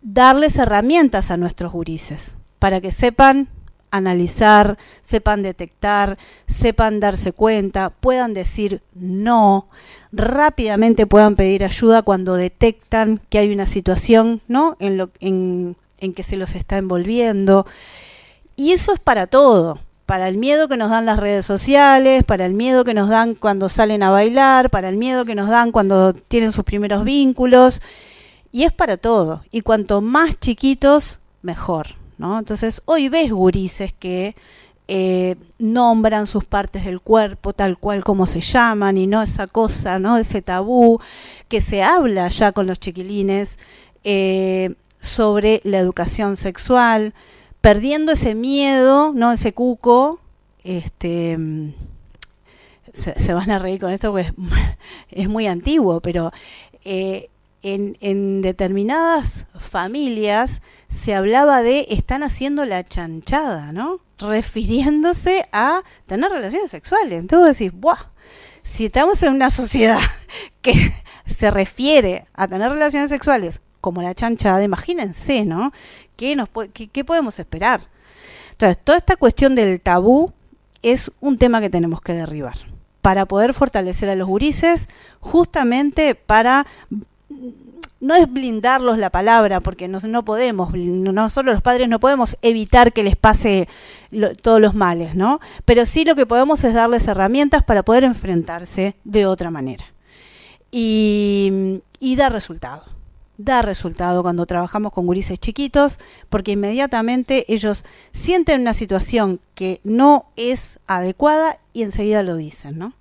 darles 0.00 0.57
herramientas 0.57 1.31
a 1.31 1.37
nuestros 1.37 1.73
gurises, 1.73 2.37
para 2.59 2.81
que 2.81 2.91
sepan 2.91 3.49
analizar, 3.91 4.79
sepan 5.03 5.43
detectar, 5.43 6.19
sepan 6.47 7.01
darse 7.01 7.33
cuenta, 7.33 7.91
puedan 7.91 8.35
decir 8.35 8.83
no, 8.95 9.69
rápidamente 10.13 11.07
puedan 11.07 11.37
pedir 11.37 11.65
ayuda 11.65 12.03
cuando 12.03 12.35
detectan 12.35 13.21
que 13.29 13.39
hay 13.39 13.53
una 13.53 13.67
situación 13.67 14.41
¿no? 14.49 14.77
en, 14.81 14.97
lo, 14.97 15.11
en, 15.21 15.77
en 15.99 16.13
que 16.15 16.23
se 16.23 16.37
los 16.37 16.55
está 16.55 16.79
envolviendo. 16.79 17.67
Y 18.57 18.73
eso 18.73 18.93
es 18.93 19.01
para 19.01 19.27
todo, 19.27 19.79
para 20.07 20.29
el 20.29 20.37
miedo 20.37 20.69
que 20.69 20.77
nos 20.77 20.91
dan 20.91 21.07
las 21.07 21.19
redes 21.19 21.47
sociales, 21.47 22.25
para 22.25 22.45
el 22.45 22.55
miedo 22.55 22.85
que 22.85 22.95
nos 22.95 23.09
dan 23.09 23.35
cuando 23.35 23.69
salen 23.69 24.03
a 24.03 24.11
bailar, 24.11 24.71
para 24.71 24.89
el 24.89 24.97
miedo 24.97 25.25
que 25.25 25.35
nos 25.35 25.49
dan 25.49 25.73
cuando 25.73 26.13
tienen 26.13 26.53
sus 26.53 26.65
primeros 26.65 27.05
vínculos. 27.05 27.81
Y 28.53 28.65
es 28.65 28.73
para 28.73 28.97
todo. 28.97 29.45
Y 29.53 29.61
cuanto 29.61 30.01
más 30.01 30.39
chiquitos, 30.41 31.21
mejor. 31.43 32.00
Entonces, 32.21 32.83
hoy 32.85 33.09
ves 33.09 33.31
gurises 33.31 33.93
que 33.93 34.35
eh, 34.89 35.37
nombran 35.59 36.27
sus 36.27 36.45
partes 36.45 36.85
del 36.85 37.00
cuerpo 37.00 37.53
tal 37.53 37.79
cual 37.79 38.03
como 38.03 38.27
se 38.27 38.41
llaman 38.41 38.99
y 38.99 39.07
no 39.07 39.23
esa 39.23 39.47
cosa, 39.47 39.99
¿no? 39.99 40.19
Ese 40.19 40.43
tabú 40.43 41.00
que 41.49 41.61
se 41.61 41.83
habla 41.83 42.29
ya 42.29 42.53
con 42.53 42.67
los 42.67 42.81
chiquilines 42.81 43.59
eh, 44.05 44.75
sobre 44.99 45.61
la 45.65 45.79
educación 45.79 46.37
sexual, 46.37 47.15
perdiendo 47.61 48.12
ese 48.12 48.35
miedo, 48.35 49.12
¿no? 49.15 49.33
Ese 49.33 49.53
cuco, 49.53 50.21
este 50.65 51.39
se, 52.93 53.35
van 53.35 53.50
a 53.50 53.59
reír 53.59 53.81
con 53.81 53.93
esto 53.93 54.11
porque 54.11 54.33
es, 55.11 55.29
muy 55.29 55.47
antiguo, 55.47 56.00
pero 56.00 56.33
eh, 56.85 57.31
en, 57.62 58.43
determinadas 58.43 59.47
familias 59.59 60.62
se 60.88 61.14
hablaba 61.14 61.62
de 61.62 61.87
están 61.90 62.23
haciendo 62.23 62.64
la 62.64 62.85
chanchada, 62.85 63.73
¿no? 63.73 64.00
Refiriéndose 64.19 65.49
a 65.52 65.83
tener 66.07 66.31
relaciones 66.31 66.71
sexuales. 66.71 67.21
Entonces 67.21 67.59
decís, 67.59 67.79
¡buah! 67.79 68.11
Si 68.62 68.87
estamos 68.87 69.23
en 69.23 69.35
una 69.35 69.50
sociedad 69.50 70.00
que 70.62 70.93
se 71.26 71.50
refiere 71.50 72.26
a 72.35 72.49
tener 72.49 72.71
relaciones 72.71 73.09
sexuales 73.09 73.61
como 73.81 74.02
la 74.02 74.14
chanchada, 74.14 74.62
imagínense, 74.62 75.45
¿no? 75.45 75.73
¿Qué, 76.17 76.37
nos, 76.37 76.49
qué, 76.73 77.05
podemos 77.05 77.38
esperar? 77.38 77.81
Entonces, 78.50 78.79
toda 78.85 78.99
esta 78.99 79.17
cuestión 79.17 79.55
del 79.55 79.81
tabú 79.81 80.33
es 80.83 81.12
un 81.21 81.38
tema 81.38 81.61
que 81.61 81.71
tenemos 81.71 82.02
que 82.02 82.12
derribar 82.12 82.71
para 83.00 83.26
poder 83.26 83.54
fortalecer 83.54 84.11
a 84.11 84.15
los 84.15 84.28
gurises, 84.28 84.89
justamente 85.21 86.15
para 86.15 86.67
no 88.00 88.15
es 88.15 88.30
blindarlos 88.32 88.99
la 88.99 89.10
palabra, 89.10 89.60
porque 89.60 89.86
no, 89.86 89.99
no 90.00 90.25
podemos, 90.25 90.73
nosotros 90.75 91.54
los 91.54 91.63
padres 91.63 91.89
no 91.89 92.00
podemos 92.00 92.36
evitar 92.43 92.93
que 92.93 93.02
les 93.02 93.17
pase 93.17 93.69
todos 94.43 94.60
los 94.60 94.75
males, 94.75 95.15
¿no? 95.15 95.41
Pero 95.65 95.84
sí 95.86 96.04
lo 96.04 96.17
que 96.17 96.26
podemos 96.26 96.65
es 96.65 96.75
darles 96.75 97.06
herramientas 97.06 97.63
para 97.63 97.82
poder 97.82 98.04
enfrentarse 98.04 98.97
de 99.04 99.26
otra 99.26 99.50
manera. 99.50 99.84
Y, 100.73 101.82
y 101.99 102.17
da 102.17 102.30
resultado. 102.30 102.84
Da 103.36 103.63
resultado 103.63 104.23
cuando 104.23 104.47
trabajamos 104.47 104.93
con 104.93 105.06
gurises 105.06 105.39
chiquitos, 105.39 105.99
porque 106.28 106.52
inmediatamente 106.52 107.45
ellos 107.52 107.84
sienten 108.13 108.63
una 108.63 108.75
situación 108.75 109.41
que 109.54 109.80
no 109.84 110.26
es 110.36 110.78
adecuada 110.86 111.58
y 111.73 111.82
enseguida 111.82 112.23
lo 112.23 112.36
dicen, 112.36 112.78
¿no? 112.78 112.95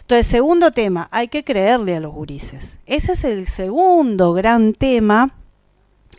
Entonces, 0.00 0.26
segundo 0.26 0.70
tema, 0.70 1.08
hay 1.10 1.28
que 1.28 1.44
creerle 1.44 1.96
a 1.96 2.00
los 2.00 2.12
gurises. 2.12 2.78
Ese 2.86 3.12
es 3.12 3.24
el 3.24 3.48
segundo 3.48 4.32
gran 4.32 4.74
tema 4.74 5.34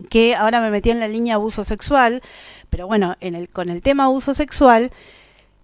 que 0.10 0.36
ahora 0.36 0.62
me 0.62 0.72
metí 0.72 0.90
en 0.90 1.00
la 1.00 1.08
línea 1.08 1.36
abuso 1.36 1.64
sexual, 1.64 2.22
pero 2.70 2.88
bueno, 2.88 3.16
en 3.22 3.36
el, 3.36 3.50
con 3.50 3.70
el 3.70 3.82
tema 3.82 4.06
abuso 4.06 4.34
sexual, 4.34 4.92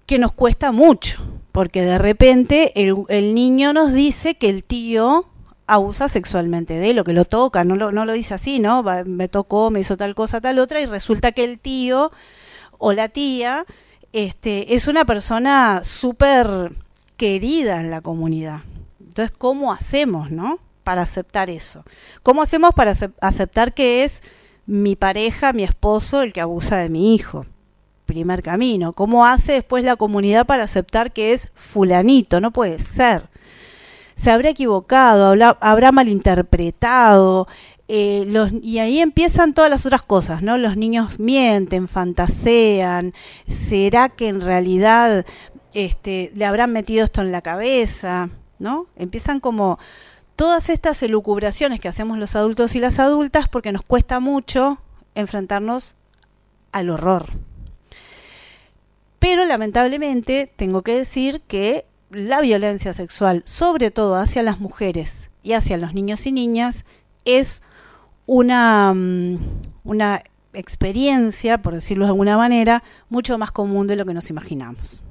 que 0.06 0.20
nos 0.20 0.32
cuesta 0.32 0.72
mucho, 0.72 1.22
porque 1.52 1.82
de 1.84 1.98
repente 1.98 2.74
el, 2.76 3.34
niño 3.34 3.74
nos 3.74 3.94
dice 3.94 4.36
que 4.36 4.50
el 4.50 4.64
tío 4.64 5.26
abusa 5.68 6.10
sexualmente 6.10 6.74
de 6.76 6.90
él, 6.92 7.00
o 7.00 7.04
que 7.04 7.14
lo 7.14 7.26
toca, 7.26 7.64
no 7.64 7.76
lo, 7.76 7.92
no 7.92 8.06
lo 8.06 8.14
dice 8.14 8.34
así, 8.34 8.60
¿no? 8.60 8.84
me 9.06 9.28
tocó, 9.28 9.70
me 9.70 9.80
hizo 9.80 9.98
tal 9.98 10.16
cosa, 10.16 10.42
tal 10.42 10.60
otra, 10.60 10.82
y 10.82 10.86
resulta 10.86 11.32
que 11.32 11.44
el 11.44 11.60
tío 11.60 12.12
o 12.78 12.94
la 12.94 13.08
tía 13.08 13.66
este, 14.12 14.76
es 14.76 14.88
una 14.88 15.06
persona 15.06 15.82
súper 15.84 16.74
querida 17.22 17.80
en 17.80 17.92
la 17.92 18.02
comunidad. 18.02 18.62
Entonces, 19.00 19.32
¿cómo 19.38 19.72
hacemos, 19.72 20.32
no? 20.32 20.58
Para 20.84 21.04
aceptar 21.04 21.52
eso. 21.52 21.84
¿Cómo 22.24 22.42
hacemos 22.42 22.74
para 22.74 22.94
aceptar 23.22 23.76
que 23.76 24.04
es 24.04 24.24
mi 24.66 24.96
pareja, 24.96 25.54
mi 25.54 25.62
esposo, 25.64 26.24
el 26.24 26.34
que 26.34 26.42
abusa 26.42 26.78
de 26.78 26.90
mi 26.90 27.14
hijo? 27.14 27.46
Primer 28.08 28.42
camino. 28.42 28.94
¿Cómo 28.94 29.24
hace 29.24 29.52
después 29.52 29.84
la 29.84 29.98
comunidad 29.98 30.48
para 30.48 30.64
aceptar 30.64 31.14
que 31.14 31.32
es 31.32 31.52
fulanito? 31.54 32.42
No 32.42 32.50
puede 32.50 32.80
ser. 32.80 33.30
Se 34.16 34.32
habrá 34.32 34.50
equivocado, 34.50 35.36
habrá, 35.60 35.92
malinterpretado, 35.92 37.48
eh, 37.88 38.26
y 38.64 38.80
ahí 38.80 39.00
empiezan 39.00 39.54
todas 39.54 39.70
las 39.70 39.86
otras 39.86 40.02
cosas, 40.02 40.42
¿no? 40.42 40.58
Los 40.58 40.76
niños 40.76 41.20
mienten, 41.20 41.88
fantasean. 41.88 43.14
¿Será 43.48 44.10
que 44.10 44.28
en 44.28 44.42
realidad 44.42 45.24
este, 45.74 46.32
le 46.36 46.46
habrán 46.46 46.72
metido 46.72 47.06
esto 47.06 47.22
en 47.22 47.32
la 47.32 47.42
cabeza, 47.42 48.30
¿no? 48.60 48.88
Empiezan 48.96 49.40
como 49.40 49.80
todas 50.36 50.70
estas 50.70 51.04
elucubraciones 51.04 51.80
que 51.80 51.88
hacemos 51.88 52.18
los 52.18 52.36
adultos 52.36 52.76
y 52.76 52.80
las 52.80 53.00
adultas 53.00 53.48
porque 53.48 53.72
nos 53.72 53.84
cuesta 53.84 54.20
mucho 54.20 54.80
enfrentarnos 55.16 55.96
al 56.72 56.90
horror. 56.90 57.28
Pero 59.20 59.46
lamentablemente 59.46 60.52
tengo 60.56 60.82
que 60.82 60.96
decir 60.96 61.42
que 61.48 61.86
la 62.10 62.42
violencia 62.42 62.94
sexual, 62.94 63.44
sobre 63.46 63.92
todo 63.92 64.16
hacia 64.16 64.44
las 64.44 64.60
mujeres 64.60 65.30
y 65.44 65.54
hacia 65.54 65.78
los 65.78 65.94
niños 65.94 66.26
y 66.26 66.32
niñas, 66.32 66.86
es 67.24 67.62
una, 68.26 68.94
mm, 68.94 69.38
una 69.84 70.24
experiencia, 70.54 71.62
por 71.62 71.74
decirlo 71.74 72.06
de 72.06 72.12
alguna 72.12 72.38
manera, 72.38 72.84
mucho 73.10 73.38
más 73.38 73.52
común 73.52 73.88
de 73.88 73.96
lo 73.96 74.06
que 74.06 74.14
nos 74.14 74.30
imaginamos. 74.30 75.02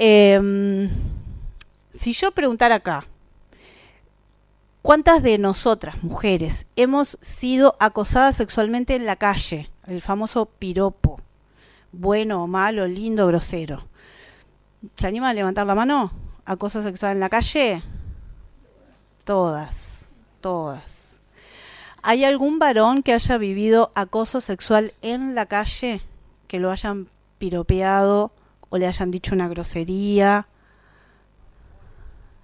Em, 0.00 0.88
si 1.90 2.12
yo 2.12 2.30
preguntara 2.30 2.76
acá, 2.76 3.04
¿cuántas 4.80 5.24
de 5.24 5.38
nosotras, 5.38 6.04
mujeres, 6.04 6.66
hemos 6.76 7.18
sido 7.20 7.74
acosadas 7.80 8.36
sexualmente 8.36 8.94
en 8.94 9.06
la 9.06 9.16
calle? 9.16 9.68
El 9.88 10.00
famoso 10.00 10.46
piropo, 10.46 11.20
bueno, 11.90 12.46
malo, 12.46 12.86
lindo, 12.86 13.26
grosero. 13.26 13.88
¿Se 14.96 15.08
anima 15.08 15.30
a 15.30 15.34
levantar 15.34 15.66
la 15.66 15.74
mano? 15.74 16.12
¿Acoso 16.44 16.80
sexual 16.80 17.14
en 17.14 17.20
la 17.20 17.28
calle? 17.28 17.82
Todas, 19.24 20.06
todas. 20.40 21.18
¿Hay 22.02 22.24
algún 22.24 22.60
varón 22.60 23.02
que 23.02 23.14
haya 23.14 23.36
vivido 23.36 23.90
acoso 23.96 24.40
sexual 24.40 24.92
en 25.02 25.34
la 25.34 25.46
calle? 25.46 26.02
Que 26.46 26.60
lo 26.60 26.70
hayan 26.70 27.08
piropeado 27.38 28.30
o 28.70 28.78
le 28.78 28.86
hayan 28.86 29.10
dicho 29.10 29.34
una 29.34 29.48
grosería. 29.48 30.46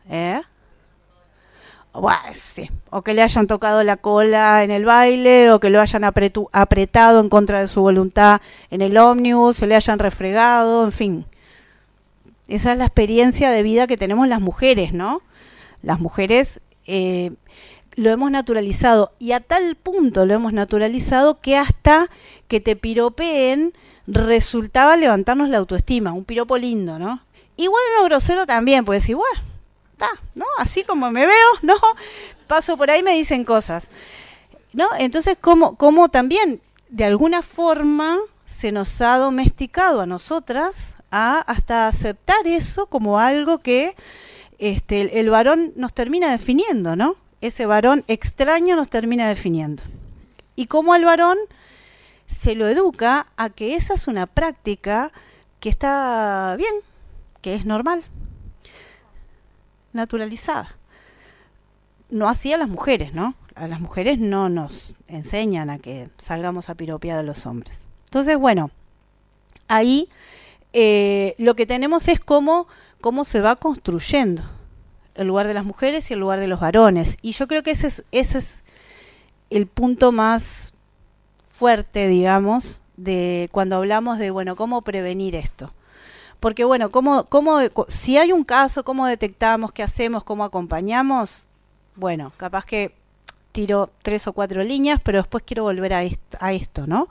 ¿Eh? 0.09 0.41
O 2.91 3.03
que 3.03 3.15
le 3.15 3.23
hayan 3.23 3.47
tocado 3.47 3.85
la 3.85 3.97
cola 3.97 4.65
en 4.65 4.73
el 4.73 4.85
baile, 4.85 5.53
o 5.53 5.61
que 5.61 5.71
lo 5.71 5.81
hayan 5.81 6.03
apretado 6.03 7.21
en 7.21 7.29
contra 7.29 7.61
de 7.61 7.69
su 7.69 7.83
voluntad 7.83 8.41
en 8.71 8.83
el 8.83 8.99
ómnibus, 8.99 9.57
se 9.57 9.69
le 9.69 9.77
hayan 9.77 10.01
refregado, 10.01 10.85
en 10.85 10.93
fin. 10.93 11.27
Esa 12.49 12.73
es 12.73 12.79
la 12.79 12.87
experiencia 12.87 13.53
de 13.53 13.63
vida 13.63 13.87
que 13.87 13.97
tenemos 13.97 14.27
las 14.27 14.41
mujeres, 14.41 14.93
¿no? 14.93 15.23
Las 15.83 16.01
mujeres 16.01 16.61
eh, 16.87 17.33
lo 17.95 18.11
hemos 18.11 18.31
naturalizado 18.31 19.13
y 19.21 19.33
a 19.33 19.41
tal 19.41 19.77
punto 19.77 20.27
lo 20.27 20.35
hemos 20.35 20.53
naturalizado 20.53 21.41
que 21.41 21.57
hasta 21.57 22.11
que 22.49 22.61
te 22.61 22.75
piropeen 22.75 23.73
resultaba 24.07 24.97
levantarnos 24.97 25.49
la 25.49 25.59
autoestima, 25.59 26.13
un 26.13 26.25
piropo 26.25 26.59
lindo, 26.59 26.99
¿no? 26.99 27.23
Igual 27.57 27.83
en 27.91 28.03
lo 28.03 28.05
grosero 28.05 28.47
también, 28.47 28.85
puedes 28.85 29.03
decir, 29.03 29.17
bueno, 29.17 29.41
está, 29.93 30.11
¿no? 30.35 30.45
Así 30.59 30.85
como 30.85 31.11
me 31.11 31.27
veo, 31.27 31.49
¿no? 31.63 31.77
Paso 32.47 32.77
por 32.77 32.91
ahí 32.91 33.03
me 33.03 33.15
dicen 33.15 33.45
cosas. 33.45 33.89
¿No? 34.73 34.89
Entonces, 34.99 35.37
como, 35.41 35.77
como 35.77 36.09
también, 36.09 36.61
de 36.89 37.05
alguna 37.05 37.43
forma, 37.43 38.19
se 38.45 38.73
nos 38.73 39.01
ha 39.01 39.17
domesticado 39.19 40.01
a 40.01 40.07
nosotras 40.07 40.97
a 41.13 41.39
hasta 41.39 41.87
aceptar 41.87 42.47
eso 42.47 42.87
como 42.87 43.21
algo 43.21 43.59
que 43.59 43.95
este, 44.59 45.03
el, 45.03 45.11
el 45.11 45.31
varón 45.31 45.73
nos 45.77 45.95
termina 45.95 46.31
definiendo, 46.31 46.97
¿no? 46.97 47.15
Ese 47.41 47.67
varón 47.67 48.05
extraño 48.09 48.75
nos 48.75 48.89
termina 48.89 49.29
definiendo. 49.29 49.85
Y 50.57 50.67
como 50.67 50.93
al 50.93 51.05
varón 51.05 51.39
se 52.27 52.55
lo 52.55 52.69
educa 52.69 53.27
a 53.37 53.51
que 53.51 53.77
esa 53.77 53.95
es 53.95 54.09
una 54.09 54.27
práctica 54.27 55.13
que 55.61 55.69
está 55.69 56.55
bien, 56.59 56.75
que 57.41 57.55
es 57.55 57.65
normal, 57.65 58.03
naturalizada. 59.93 60.77
No 62.11 62.29
así 62.29 62.53
a 62.53 62.59
las 62.59 62.69
mujeres, 62.69 63.15
¿no? 63.15 63.35
A 63.55 63.69
las 63.69 63.81
mujeres 63.81 64.19
no 64.19 64.49
nos 64.49 64.95
enseñan 65.09 65.71
a 65.71 65.79
que 65.79 66.11
salgamos 66.19 66.69
a 66.69 66.75
piropear 66.75 67.19
a 67.19 67.23
los 67.23 67.47
hombres. 67.47 67.85
Entonces, 68.07 68.37
bueno, 68.37 68.71
ahí 69.69 70.09
eh, 70.73 71.35
lo 71.39 71.55
que 71.57 71.67
tenemos 71.67 72.09
es 72.09 72.21
cómo, 72.21 72.67
cómo 73.01 73.25
se 73.25 73.41
va 73.41 73.57
construyendo 73.57 74.43
el 75.15 75.29
lugar 75.29 75.47
de 75.47 75.55
las 75.55 75.65
mujeres 75.65 76.11
y 76.11 76.15
el 76.15 76.21
lugar 76.21 76.41
de 76.41 76.49
los 76.49 76.61
varones. 76.61 77.17
Y 77.23 77.33
yo 77.33 77.47
creo 77.47 77.63
que 77.63 77.71
ese 77.71 77.87
es, 77.87 78.05
ese 78.13 78.39
es 78.39 78.65
el 79.51 79.67
punto 79.67 80.13
más 80.13 80.74
fuerte, 81.57 82.09
digamos, 82.09 82.83
de 82.97 83.49
cuando 83.53 83.77
hablamos 83.77 84.19
de, 84.19 84.31
bueno, 84.31 84.57
cómo 84.57 84.83
prevenir 84.83 85.37
esto. 85.37 85.73
Porque, 86.41 86.65
bueno, 86.65 86.91
cómo, 86.91 87.25
cómo, 87.25 87.59
si 87.89 88.19
hay 88.19 88.33
un 88.33 88.45
caso, 88.45 88.85
cómo 88.85 89.07
detectamos, 89.07 89.73
qué 89.73 89.83
hacemos, 89.83 90.25
cómo 90.25 90.45
acompañamos, 90.45 91.47
bueno, 91.95 92.33
capaz 92.37 92.65
que 92.65 92.95
tiro 93.53 93.89
tres 94.03 94.27
o 94.27 94.33
cuatro 94.33 94.65
líneas, 94.65 95.01
pero 95.03 95.19
después 95.19 95.45
quiero 95.47 95.63
volver 95.63 95.95
a, 95.95 96.03
a 96.41 96.53
esto, 96.53 96.87
¿no? 96.87 97.09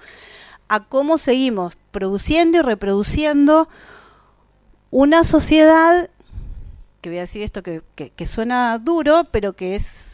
A 0.67 0.84
cómo 0.84 1.17
seguimos 1.17 1.77
produciendo 1.91 2.60
y 2.60 2.62
reproduciendo 2.62 3.69
una 4.91 5.23
sociedad, 5.23 6.10
que 7.01 7.10
voy 7.10 7.17
a 7.19 7.21
decir 7.21 7.41
esto 7.43 7.63
que, 7.63 7.82
que, 7.95 8.10
que 8.10 8.25
suena 8.25 8.77
duro, 8.77 9.23
pero 9.32 9.53
que 9.53 9.75
es 9.75 10.12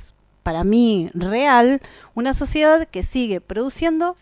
para 0.49 0.63
mí 0.63 1.11
real, 1.13 1.79
una 2.15 2.33
sociedad 2.33 2.87
que 2.87 3.03
sigue 3.03 3.39
produciendo 3.39 4.17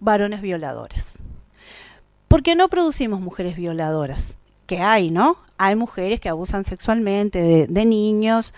varones 0.00 0.40
violadores. 0.40 1.18
¿Por 2.28 2.42
qué 2.42 2.56
no 2.56 2.70
producimos 2.70 3.20
mujeres 3.20 3.54
violadoras? 3.54 4.38
Que 4.64 4.80
hay, 4.80 5.10
¿no? 5.10 5.36
Hay 5.58 5.76
mujeres 5.76 6.18
que 6.18 6.30
abusan 6.30 6.64
sexualmente 6.64 7.42
de, 7.42 7.66
de 7.66 7.84
niños, 7.84 8.54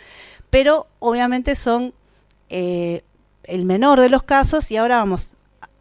pero 0.48 0.86
obviamente 1.00 1.56
son 1.56 1.92
eh, 2.50 3.02
el 3.42 3.64
menor 3.64 3.98
de 3.98 4.08
los 4.08 4.22
casos 4.22 4.70
y 4.70 4.76
ahora 4.76 4.98
vamos 4.98 5.34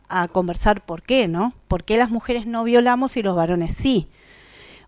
a 0.07 0.27
conversar 0.27 0.83
por 0.83 1.03
qué, 1.03 1.27
¿no? 1.27 1.53
¿Por 1.67 1.83
qué 1.83 1.97
las 1.97 2.09
mujeres 2.09 2.47
no 2.47 2.63
violamos 2.63 3.15
y 3.15 3.21
los 3.21 3.35
varones 3.35 3.75
sí? 3.75 4.09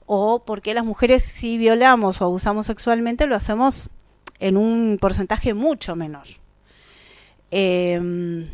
O 0.07 0.39
por 0.45 0.61
qué 0.63 0.73
las 0.73 0.83
mujeres 0.83 1.21
si 1.21 1.59
violamos 1.59 2.21
o 2.21 2.25
abusamos 2.25 2.65
sexualmente 2.65 3.27
lo 3.27 3.35
hacemos 3.35 3.91
en 4.41 4.58
un 4.58 4.97
porcentaje 4.99 5.54
mucho 5.54 5.95
menor. 5.95 6.27
Eh, 7.51 8.47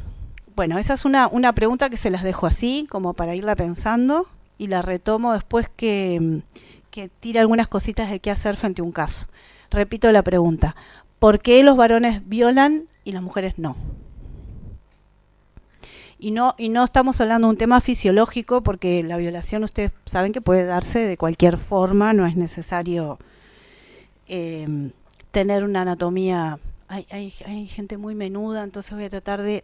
bueno, 0.56 0.78
esa 0.78 0.94
es 0.94 1.06
una, 1.06 1.28
una 1.28 1.54
pregunta 1.54 1.90
que 1.90 1.98
se 1.98 2.10
las 2.10 2.24
dejo 2.24 2.46
así, 2.46 2.88
como 2.90 3.14
para 3.14 3.36
irla 3.36 3.56
pensando, 3.56 4.28
y 4.58 4.68
la 4.68 4.82
retomo 4.82 5.34
después 5.34 5.70
que, 5.76 6.42
que 6.92 7.10
tire 7.10 7.40
algunas 7.40 7.68
cositas 7.68 8.10
de 8.10 8.20
qué 8.20 8.32
hacer 8.32 8.56
frente 8.56 8.82
a 8.82 8.86
un 8.86 8.92
caso. 8.92 9.28
Repito 9.72 10.12
la 10.12 10.24
pregunta, 10.24 10.76
¿por 11.20 11.40
qué 11.40 11.64
los 11.64 11.78
varones 11.78 12.28
violan 12.28 12.88
y 13.04 13.14
las 13.14 13.24
mujeres 13.24 13.58
no? 13.58 13.76
Y 16.20 16.32
no, 16.32 16.56
y 16.58 16.70
no 16.70 16.84
estamos 16.84 17.22
hablando 17.22 17.48
de 17.48 17.52
un 17.52 17.58
tema 17.58 17.80
fisiológico, 17.80 18.62
porque 18.62 19.04
la 19.04 19.18
violación 19.18 19.64
ustedes 19.64 19.92
saben 20.06 20.34
que 20.34 20.42
puede 20.42 20.66
darse 20.66 21.00
de 21.00 21.16
cualquier 21.18 21.58
forma, 21.58 22.12
no 22.14 22.26
es 22.26 22.36
necesario 22.36 23.20
eh, 24.28 24.92
tener 25.38 25.64
una 25.64 25.84
anatomía. 25.84 26.58
Hay, 26.88 27.06
hay, 27.12 27.32
hay 27.46 27.68
gente 27.68 27.98
muy 27.98 28.16
menuda, 28.16 28.64
entonces 28.64 28.92
voy 28.96 29.04
a 29.04 29.10
tratar 29.10 29.44
de 29.44 29.64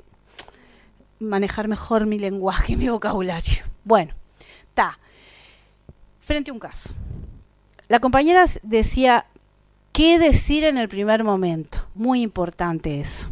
manejar 1.17 1.67
mejor 1.67 2.05
mi 2.05 2.19
lenguaje, 2.19 2.77
mi 2.77 2.89
vocabulario. 2.89 3.63
Bueno, 3.83 4.13
está. 4.67 4.99
Frente 6.19 6.51
a 6.51 6.53
un 6.53 6.59
caso. 6.59 6.93
La 7.87 7.99
compañera 7.99 8.45
decía, 8.61 9.25
¿qué 9.91 10.19
decir 10.19 10.63
en 10.63 10.77
el 10.77 10.89
primer 10.89 11.23
momento? 11.23 11.79
Muy 11.95 12.21
importante 12.21 12.99
eso. 12.99 13.29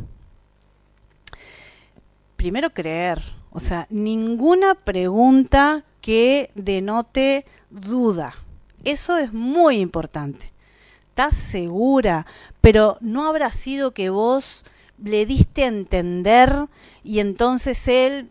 Primero 2.37 2.71
creer, 2.71 3.21
o 3.51 3.59
sea, 3.59 3.85
ninguna 3.91 4.73
pregunta 4.73 5.83
que 6.01 6.49
denote 6.55 7.45
duda. 7.69 8.33
Eso 8.83 9.19
es 9.19 9.31
muy 9.31 9.77
importante. 9.77 10.50
¿Estás 11.21 11.37
segura? 11.37 12.25
Pero 12.61 12.97
no 12.99 13.27
habrá 13.27 13.53
sido 13.53 13.91
que 13.91 14.09
vos 14.09 14.65
le 14.97 15.27
diste 15.27 15.65
a 15.65 15.67
entender 15.67 16.65
y 17.03 17.19
entonces 17.19 17.87
él 17.87 18.27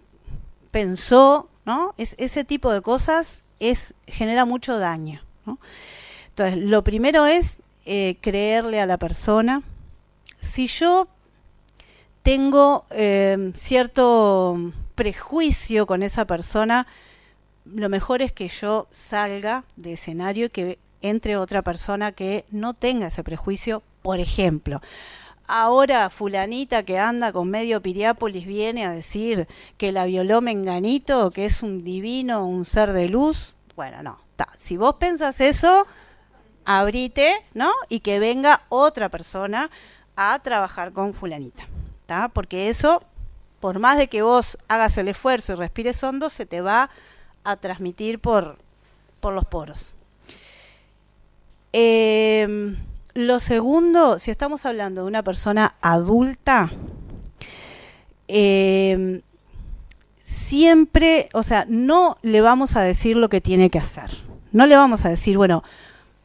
pensó, 0.72 1.48
¿no? 1.64 1.94
Es, 1.98 2.16
ese 2.18 2.42
tipo 2.42 2.72
de 2.72 2.80
cosas 2.80 3.42
es, 3.60 3.94
genera 4.08 4.44
mucho 4.44 4.76
daño. 4.80 5.22
Entonces, 6.30 6.58
lo 6.64 6.82
primero 6.82 7.26
es 7.26 7.58
eh, 7.86 8.16
creerle 8.20 8.80
a 8.80 8.86
la 8.86 8.96
persona. 8.96 9.62
Si 10.40 10.66
yo 10.66 11.06
tengo 12.24 12.86
eh, 12.90 13.52
cierto 13.54 14.72
prejuicio 14.96 15.86
con 15.86 16.02
esa 16.02 16.24
persona, 16.24 16.88
lo 17.66 17.88
mejor 17.88 18.20
es 18.20 18.32
que 18.32 18.48
yo 18.48 18.88
salga 18.90 19.62
de 19.76 19.92
escenario 19.92 20.46
y 20.46 20.50
que 20.50 20.78
entre 21.02 21.36
otra 21.36 21.62
persona 21.62 22.12
que 22.12 22.44
no 22.50 22.74
tenga 22.74 23.08
ese 23.08 23.24
prejuicio, 23.24 23.82
por 24.02 24.20
ejemplo 24.20 24.80
ahora 25.50 26.08
fulanita 26.10 26.84
que 26.84 26.98
anda 26.98 27.32
con 27.32 27.50
medio 27.50 27.82
Piriápolis 27.82 28.46
viene 28.46 28.86
a 28.86 28.92
decir 28.92 29.48
que 29.76 29.90
la 29.90 30.04
violó 30.04 30.40
Menganito, 30.40 31.30
que 31.32 31.44
es 31.44 31.62
un 31.62 31.82
divino, 31.82 32.46
un 32.46 32.64
ser 32.64 32.92
de 32.92 33.08
luz. 33.08 33.56
Bueno, 33.74 34.02
no. 34.02 34.20
Ta. 34.36 34.48
Si 34.56 34.76
vos 34.76 34.94
pensás 34.94 35.40
eso, 35.40 35.86
abrite, 36.64 37.32
¿no? 37.52 37.70
Y 37.88 38.00
que 38.00 38.20
venga 38.20 38.62
otra 38.68 39.08
persona 39.08 39.70
a 40.14 40.38
trabajar 40.38 40.92
con 40.92 41.14
fulanita. 41.14 41.64
¿tá? 42.06 42.28
Porque 42.28 42.68
eso, 42.68 43.02
por 43.58 43.80
más 43.80 43.98
de 43.98 44.06
que 44.06 44.22
vos 44.22 44.56
hagas 44.68 44.96
el 44.98 45.08
esfuerzo 45.08 45.54
y 45.54 45.56
respires 45.56 46.02
hondo, 46.04 46.30
se 46.30 46.46
te 46.46 46.60
va 46.60 46.90
a 47.42 47.56
transmitir 47.56 48.20
por, 48.20 48.58
por 49.18 49.34
los 49.34 49.46
poros. 49.46 49.94
Eh, 51.72 52.74
lo 53.14 53.40
segundo, 53.40 54.18
si 54.18 54.30
estamos 54.30 54.66
hablando 54.66 55.02
de 55.02 55.08
una 55.08 55.22
persona 55.22 55.74
adulta, 55.80 56.70
eh, 58.28 59.22
siempre, 60.24 61.28
o 61.32 61.42
sea, 61.42 61.66
no 61.68 62.16
le 62.22 62.40
vamos 62.40 62.76
a 62.76 62.82
decir 62.82 63.16
lo 63.16 63.28
que 63.28 63.40
tiene 63.40 63.68
que 63.68 63.78
hacer. 63.78 64.10
No 64.52 64.66
le 64.66 64.76
vamos 64.76 65.04
a 65.04 65.08
decir, 65.08 65.36
bueno, 65.36 65.64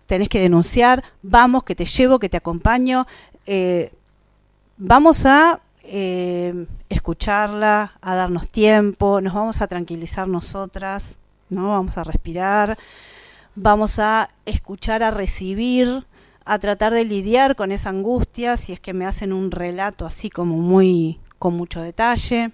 tenés 0.05 0.29
que 0.29 0.39
denunciar, 0.39 1.03
vamos, 1.23 1.63
que 1.63 1.75
te 1.75 1.85
llevo, 1.85 2.19
que 2.19 2.29
te 2.29 2.37
acompaño. 2.37 3.07
Eh, 3.47 3.91
vamos 4.77 5.25
a 5.25 5.59
eh, 5.83 6.67
escucharla, 6.89 7.93
a 8.01 8.15
darnos 8.15 8.47
tiempo, 8.49 9.21
nos 9.21 9.33
vamos 9.33 9.61
a 9.61 9.67
tranquilizar 9.67 10.27
nosotras, 10.27 11.17
¿no? 11.49 11.69
Vamos 11.69 11.97
a 11.97 12.03
respirar, 12.03 12.77
vamos 13.55 13.99
a 13.99 14.29
escuchar, 14.45 15.03
a 15.03 15.11
recibir 15.11 16.05
a 16.45 16.59
tratar 16.59 16.93
de 16.93 17.03
lidiar 17.03 17.55
con 17.55 17.71
esa 17.71 17.89
angustia 17.89 18.55
si 18.55 18.71
es 18.71 18.79
que 18.79 18.93
me 18.93 19.05
hacen 19.05 19.33
un 19.33 19.51
relato 19.51 20.05
así 20.05 20.29
como 20.29 20.57
muy 20.57 21.19
con 21.39 21.55
mucho 21.55 21.81
detalle. 21.81 22.51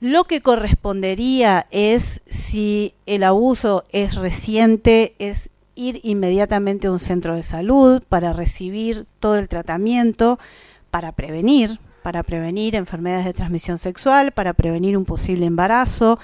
Lo 0.00 0.24
que 0.24 0.40
correspondería 0.40 1.66
es, 1.70 2.22
si 2.26 2.94
el 3.06 3.22
abuso 3.22 3.84
es 3.90 4.16
reciente, 4.16 5.14
es 5.18 5.50
ir 5.76 6.00
inmediatamente 6.02 6.88
a 6.88 6.92
un 6.92 6.98
centro 6.98 7.36
de 7.36 7.44
salud 7.44 8.02
para 8.08 8.32
recibir 8.32 9.06
todo 9.20 9.36
el 9.36 9.48
tratamiento, 9.48 10.40
para 10.90 11.12
prevenir, 11.12 11.78
para 12.02 12.24
prevenir 12.24 12.74
enfermedades 12.74 13.26
de 13.26 13.32
transmisión 13.32 13.78
sexual, 13.78 14.32
para 14.32 14.54
prevenir 14.54 14.96
un 14.96 15.04
posible 15.04 15.46
embarazo, 15.46 16.18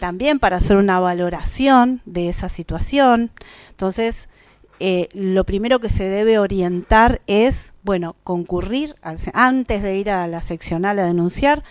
también 0.00 0.40
para 0.40 0.56
hacer 0.56 0.76
una 0.76 0.98
valoración 0.98 2.02
de 2.04 2.28
esa 2.28 2.48
situación. 2.48 3.30
Entonces, 3.70 4.28
eh, 4.80 5.08
lo 5.12 5.44
primero 5.44 5.78
que 5.78 5.90
se 5.90 6.08
debe 6.08 6.38
orientar 6.38 7.20
es, 7.26 7.74
bueno, 7.82 8.16
concurrir 8.24 8.96
antes 9.34 9.82
de 9.82 9.96
ir 9.96 10.10
a 10.10 10.26
la 10.26 10.42
seccional 10.42 10.98
a 10.98 11.04
denunciar 11.04 11.62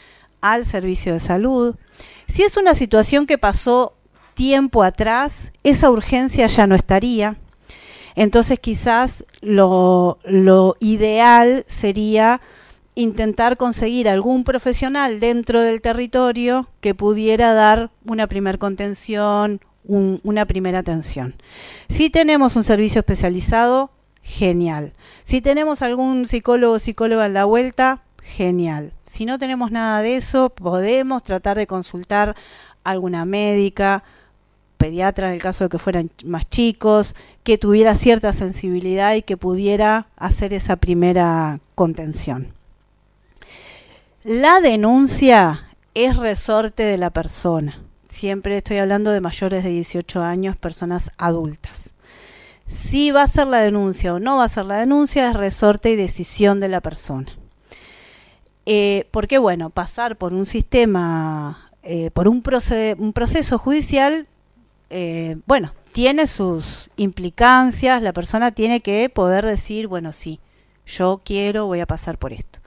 al 0.42 0.66
servicio 0.66 1.14
de 1.14 1.20
salud. 1.20 1.76
Si 2.28 2.44
es 2.44 2.56
una 2.56 2.76
situación 2.76 3.26
que 3.26 3.38
pasó 3.38 3.98
tiempo 4.36 4.84
atrás, 4.84 5.52
esa 5.64 5.90
urgencia 5.90 6.48
ya 6.48 6.68
no 6.68 6.76
estaría. 6.76 7.36
Entonces 8.16 8.60
quizás 8.60 9.26
lo, 9.42 10.20
lo 10.24 10.78
ideal 10.80 11.66
sería 11.68 12.42
intentar 13.00 13.56
conseguir 13.56 14.10
algún 14.10 14.44
profesional 14.44 15.22
dentro 15.22 15.62
del 15.62 15.82
territorio 15.82 16.68
que 16.82 16.94
pudiera 16.94 17.54
dar 17.54 17.92
una 18.06 18.28
primer 18.28 18.60
contención, 18.60 19.62
una 19.86 20.46
primera 20.46 20.80
atención. 20.80 21.36
Si 21.88 22.10
tenemos 22.10 22.58
un 22.58 22.64
servicio 22.64 23.00
especializado, 23.00 23.90
genial. 24.22 24.92
Si 25.24 25.40
tenemos 25.40 25.82
algún 25.82 26.28
psicólogo 26.28 26.74
o 26.74 26.80
psicóloga 26.80 27.26
en 27.26 27.34
la 27.34 27.46
vuelta, 27.46 28.04
genial. 28.22 28.92
Si 29.06 29.26
no 29.26 29.40
tenemos 29.40 29.72
nada 29.72 30.02
de 30.02 30.18
eso, 30.18 30.50
podemos 30.50 31.24
tratar 31.24 31.58
de 31.58 31.68
consultar 31.68 32.36
alguna 32.84 33.24
médica, 33.24 34.04
pediatra 34.78 35.30
en 35.30 35.36
el 35.36 35.42
caso 35.42 35.64
de 35.64 35.70
que 35.70 35.80
fueran 35.80 36.12
más 36.26 36.50
chicos, 36.50 37.16
que 37.44 37.58
tuviera 37.58 37.96
cierta 37.96 38.34
sensibilidad 38.34 39.16
y 39.16 39.22
que 39.22 39.38
pudiera 39.38 40.08
hacer 40.18 40.54
esa 40.54 40.76
primera 40.76 41.60
contención. 41.76 42.59
La 44.26 44.60
denuncia 44.60 45.64
es 45.94 46.18
resorte 46.18 46.84
de 46.84 46.98
la 46.98 47.10
persona. 47.10 47.82
Siempre 48.10 48.58
estoy 48.58 48.76
hablando 48.76 49.12
de 49.12 49.22
mayores 49.22 49.64
de 49.64 49.70
18 49.70 50.22
años, 50.22 50.58
personas 50.58 51.10
adultas. 51.18 51.94
Si 52.68 53.12
va 53.12 53.22
a 53.22 53.28
ser 53.28 53.48
la 53.48 53.60
denuncia 53.60 54.14
o 54.14 54.20
no 54.20 54.36
va 54.36 54.44
a 54.44 54.50
ser 54.50 54.66
la 54.66 54.76
denuncia 54.76 55.30
es 55.30 55.38
resorte 55.38 55.92
y 55.92 55.96
decisión 55.96 56.60
de 56.60 56.68
la 56.68 56.82
persona. 56.82 57.32
Eh, 58.66 59.08
porque 59.12 59.38
bueno, 59.38 59.70
pasar 59.70 60.18
por 60.18 60.34
un 60.34 60.46
sistema, 60.46 61.72
eh, 61.84 62.12
por 62.12 62.28
un, 62.28 62.42
proceso 62.42 63.58
judicial, 63.58 64.28
eh, 64.90 65.38
bueno, 65.46 65.74
tiene 65.94 66.28
sus 66.28 66.90
implicancias, 66.98 68.02
la 68.02 68.12
persona 68.12 68.52
tiene 68.52 68.82
que 68.82 69.08
poder 69.08 69.46
decir, 69.46 69.88
bueno, 69.88 70.12
sí, 70.12 70.42
yo 70.86 71.22
quiero, 71.24 71.68
voy 71.68 71.80
a 71.80 71.88
pasar 71.88 72.18
por 72.18 72.34
esto. 72.34 72.59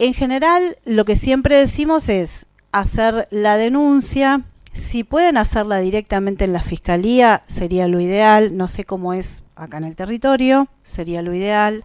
En 0.00 0.14
general, 0.14 0.78
lo 0.86 1.04
que 1.04 1.14
siempre 1.14 1.56
decimos 1.56 2.08
es 2.08 2.46
hacer 2.72 3.28
la 3.30 3.58
denuncia. 3.58 4.44
Si 4.72 5.04
pueden 5.04 5.36
hacerla 5.36 5.76
directamente 5.80 6.46
en 6.46 6.54
la 6.54 6.62
fiscalía, 6.62 7.42
sería 7.48 7.86
lo 7.86 8.00
ideal. 8.00 8.56
No 8.56 8.66
sé 8.66 8.84
cómo 8.84 9.12
es 9.12 9.42
acá 9.56 9.76
en 9.76 9.84
el 9.84 9.96
territorio, 9.96 10.68
sería 10.82 11.20
lo 11.20 11.34
ideal. 11.34 11.84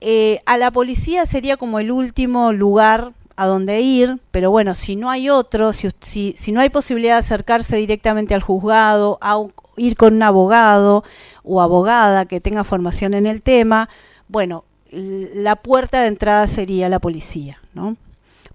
Eh, 0.00 0.40
a 0.46 0.58
la 0.58 0.70
policía 0.70 1.26
sería 1.26 1.56
como 1.56 1.80
el 1.80 1.90
último 1.90 2.52
lugar 2.52 3.14
a 3.34 3.46
donde 3.46 3.80
ir, 3.80 4.20
pero 4.30 4.52
bueno, 4.52 4.76
si 4.76 4.94
no 4.94 5.10
hay 5.10 5.28
otro, 5.28 5.72
si, 5.72 5.90
si, 6.36 6.52
no 6.52 6.60
hay 6.60 6.68
posibilidad 6.68 7.14
de 7.14 7.18
acercarse 7.18 7.78
directamente 7.78 8.32
al 8.32 8.42
juzgado, 8.42 9.18
a 9.20 9.42
ir 9.76 9.96
con 9.96 10.14
un 10.14 10.22
abogado 10.22 11.02
o 11.42 11.60
abogada 11.60 12.26
que 12.26 12.40
tenga 12.40 12.62
formación 12.62 13.12
en 13.12 13.26
el 13.26 13.42
tema, 13.42 13.88
bueno, 14.28 14.65
la 14.90 15.56
puerta 15.56 16.02
de 16.02 16.08
entrada 16.08 16.46
sería 16.46 16.88
la 16.88 16.98
policía, 16.98 17.60
¿no? 17.74 17.96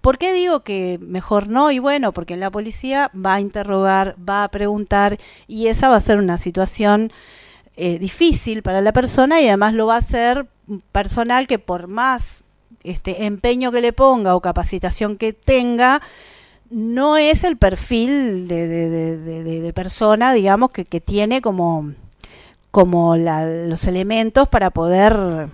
¿Por 0.01 0.17
qué 0.17 0.33
digo 0.33 0.61
que 0.61 0.97
mejor 0.99 1.47
no? 1.47 1.69
Y 1.71 1.77
bueno, 1.77 2.11
porque 2.11 2.35
la 2.35 2.49
policía 2.49 3.11
va 3.13 3.35
a 3.35 3.41
interrogar, 3.41 4.15
va 4.17 4.43
a 4.43 4.47
preguntar 4.49 5.19
y 5.47 5.67
esa 5.67 5.89
va 5.89 5.97
a 5.97 5.99
ser 5.99 6.17
una 6.17 6.39
situación 6.39 7.11
eh, 7.77 7.99
difícil 7.99 8.63
para 8.63 8.81
la 8.81 8.93
persona 8.93 9.41
y 9.41 9.47
además 9.47 9.75
lo 9.75 9.85
va 9.87 9.95
a 9.95 9.99
hacer 9.99 10.47
personal 10.91 11.47
que 11.47 11.59
por 11.59 11.87
más 11.87 12.43
este 12.83 13.25
empeño 13.25 13.71
que 13.71 13.81
le 13.81 13.93
ponga 13.93 14.35
o 14.35 14.41
capacitación 14.41 15.17
que 15.17 15.33
tenga, 15.33 16.01
no 16.71 17.17
es 17.17 17.43
el 17.43 17.57
perfil 17.57 18.47
de, 18.47 19.71
persona, 19.75 20.33
digamos, 20.33 20.71
que, 20.71 21.01
tiene 21.01 21.41
como, 21.41 21.93
como 22.71 23.17
los 23.17 23.85
elementos 23.87 24.47
para 24.49 24.71
poder 24.71 25.49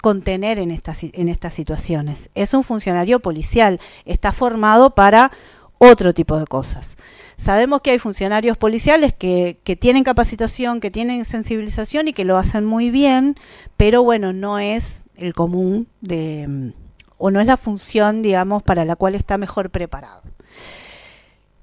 contener 0.00 0.58
en 0.58 0.70
estas, 0.70 1.04
en 1.04 1.28
estas 1.28 1.54
situaciones. 1.54 2.30
Es 2.34 2.54
un 2.54 2.64
funcionario 2.64 3.20
policial, 3.20 3.80
está 4.04 4.32
formado 4.32 4.94
para 4.94 5.30
otro 5.78 6.12
tipo 6.12 6.38
de 6.38 6.46
cosas. 6.46 6.96
Sabemos 7.36 7.80
que 7.80 7.90
hay 7.90 7.98
funcionarios 7.98 8.58
policiales 8.58 9.14
que, 9.14 9.58
que, 9.64 9.76
tienen 9.76 10.04
capacitación, 10.04 10.80
que 10.80 10.90
tienen 10.90 11.24
sensibilización 11.24 12.08
y 12.08 12.12
que 12.12 12.24
lo 12.26 12.36
hacen 12.36 12.66
muy 12.66 12.90
bien, 12.90 13.36
pero 13.78 14.02
bueno, 14.02 14.34
no 14.34 14.58
es 14.58 15.04
el 15.16 15.32
común 15.32 15.88
de, 16.02 16.74
o 17.16 17.30
no 17.30 17.40
es 17.40 17.46
la 17.46 17.56
función, 17.56 18.20
digamos, 18.20 18.62
para 18.62 18.84
la 18.84 18.96
cual 18.96 19.14
está 19.14 19.38
mejor 19.38 19.70
preparado. 19.70 20.22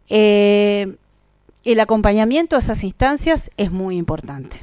Eh, 0.09 0.97
el 1.63 1.79
acompañamiento 1.79 2.55
a 2.55 2.59
esas 2.59 2.83
instancias 2.83 3.51
es 3.57 3.71
muy 3.71 3.97
importante 3.97 4.61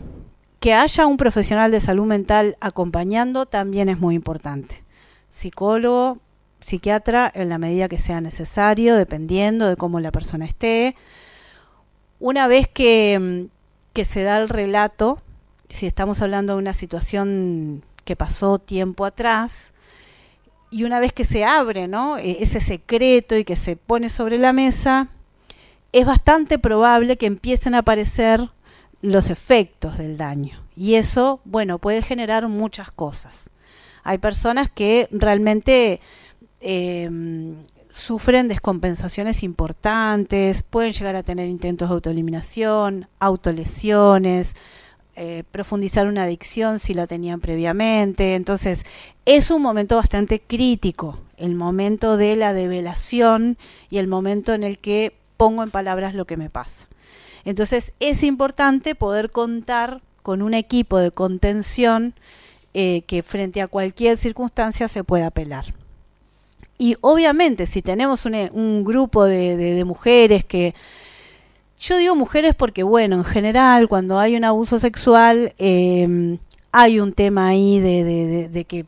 que 0.64 0.72
haya 0.72 1.07
un 1.07 1.18
profesional 1.18 1.70
de 1.70 1.79
salud 1.83 2.07
mental 2.07 2.57
acompañando 2.59 3.44
también 3.44 3.90
es 3.90 3.98
muy 3.98 4.14
importante. 4.14 4.83
Psicólogo, 5.29 6.16
psiquiatra, 6.59 7.31
en 7.35 7.50
la 7.50 7.59
medida 7.59 7.87
que 7.87 7.98
sea 7.98 8.22
necesario, 8.22 8.96
dependiendo 8.96 9.68
de 9.68 9.77
cómo 9.77 10.00
la 10.00 10.11
persona 10.11 10.46
esté. 10.46 10.96
Una 12.18 12.48
vez 12.48 12.66
que, 12.66 13.48
que 13.92 14.07
se 14.07 14.22
da 14.22 14.38
el 14.38 14.48
relato, 14.48 15.20
si 15.68 15.85
estamos 15.87 16.22
hablando 16.22 16.55
de 16.55 16.61
una 16.61 16.72
situación 16.72 17.85
que 18.07 18.16
pasó 18.16 18.59
tiempo 18.59 19.05
atrás, 19.05 19.74
y 20.70 20.85
una 20.85 20.98
vez 20.98 21.12
que 21.12 21.24
se 21.24 21.44
abre. 21.44 21.90
E, 22.22 22.38
ese 22.40 22.62
secreto 22.62 23.37
y 23.37 23.44
que 23.44 23.57
se 23.57 23.77
pone 23.77 24.09
sobre 24.09 24.38
la 24.38 24.55
mesa, 24.55 25.09
es 25.92 26.07
bastante 26.07 26.59
probable 26.59 27.18
que 27.18 27.27
empiecen 27.27 27.74
a 27.74 27.81
aparecer 27.81 28.48
los 29.05 29.31
efectos 29.31 29.99
del 29.99 30.17
daño. 30.17 30.59
Y 30.77 30.95
eso, 30.95 31.40
bueno, 31.45 31.79
puede 31.79 32.03
generar 32.03 32.49
muchas 32.49 32.90
cosas. 32.90 33.51
Hay 34.03 34.19
personas 34.19 34.71
que 34.71 35.09
realmente 35.11 36.01
em, 36.61 37.57
sufren 37.90 38.49
descompensaciones 38.49 39.43
importantes, 39.43 40.62
pueden 40.62 40.93
llegar 40.93 41.17
a 41.17 41.23
tener 41.23 41.49
intentos 41.49 41.88
de 41.88 41.95
autoeliminación, 41.95 43.09
autolesiones, 43.21 44.57
eh, 45.17 45.45
profundizar 45.51 46.09
una 46.09 46.25
adicción 46.25 46.79
si 46.79 46.95
la 46.95 47.07
tenían 47.07 47.40
previamente. 47.40 48.35
Entonces, 48.35 48.85
es 49.27 49.51
un 49.51 49.62
momento 49.62 49.97
bastante 49.97 50.40
crítico, 50.40 51.21
el 51.37 51.55
momento 51.55 52.17
de 52.17 52.37
la 52.37 52.53
develación 52.53 53.59
y 53.90 53.99
el 53.99 54.09
momento 54.09 54.55
en 54.55 54.64
el 54.64 54.79
que 54.79 55.14
pongo 55.37 55.62
en 55.62 55.71
palabras 55.71 56.14
lo 56.14 56.25
que 56.27 56.37
me 56.37 56.51
pasa. 56.51 56.88
Entonces 57.44 57.92
es 58.00 58.22
importante 58.22 58.94
poder 58.94 59.30
contar 59.30 60.00
con 60.22 60.40
un 60.40 60.54
equipo 60.54 60.98
de 60.98 61.11
contención 61.11 62.14
eh, 62.72 63.02
que 63.07 63.22
frente 63.22 63.61
a 63.61 63.68
cualquier 63.68 64.16
circunstancia 64.16 64.88
se 64.88 65.04
pueda 65.04 65.26
apelar. 65.26 65.74
Y 66.78 66.96
obviamente 67.02 67.66
si 67.66 67.83
tenemos 67.83 68.26
un, 68.26 68.85
grupo 68.85 69.24
de, 69.24 69.83
mujeres 69.85 70.44
que... 70.44 70.74
Yo 71.78 71.98
digo 71.98 72.14
mujeres 72.14 72.54
porque, 72.54 72.83
bueno, 72.83 73.16
en 73.16 73.24
general 73.24 73.88
cuando 73.88 74.18
hay 74.18 74.37
un 74.37 74.44
abuso 74.44 74.78
sexual 74.78 75.52
em, 75.59 76.38
hay 76.72 76.98
un 76.98 77.12
tema 77.12 77.48
ahí 77.48 77.78
de, 77.80 78.64
que 78.66 78.87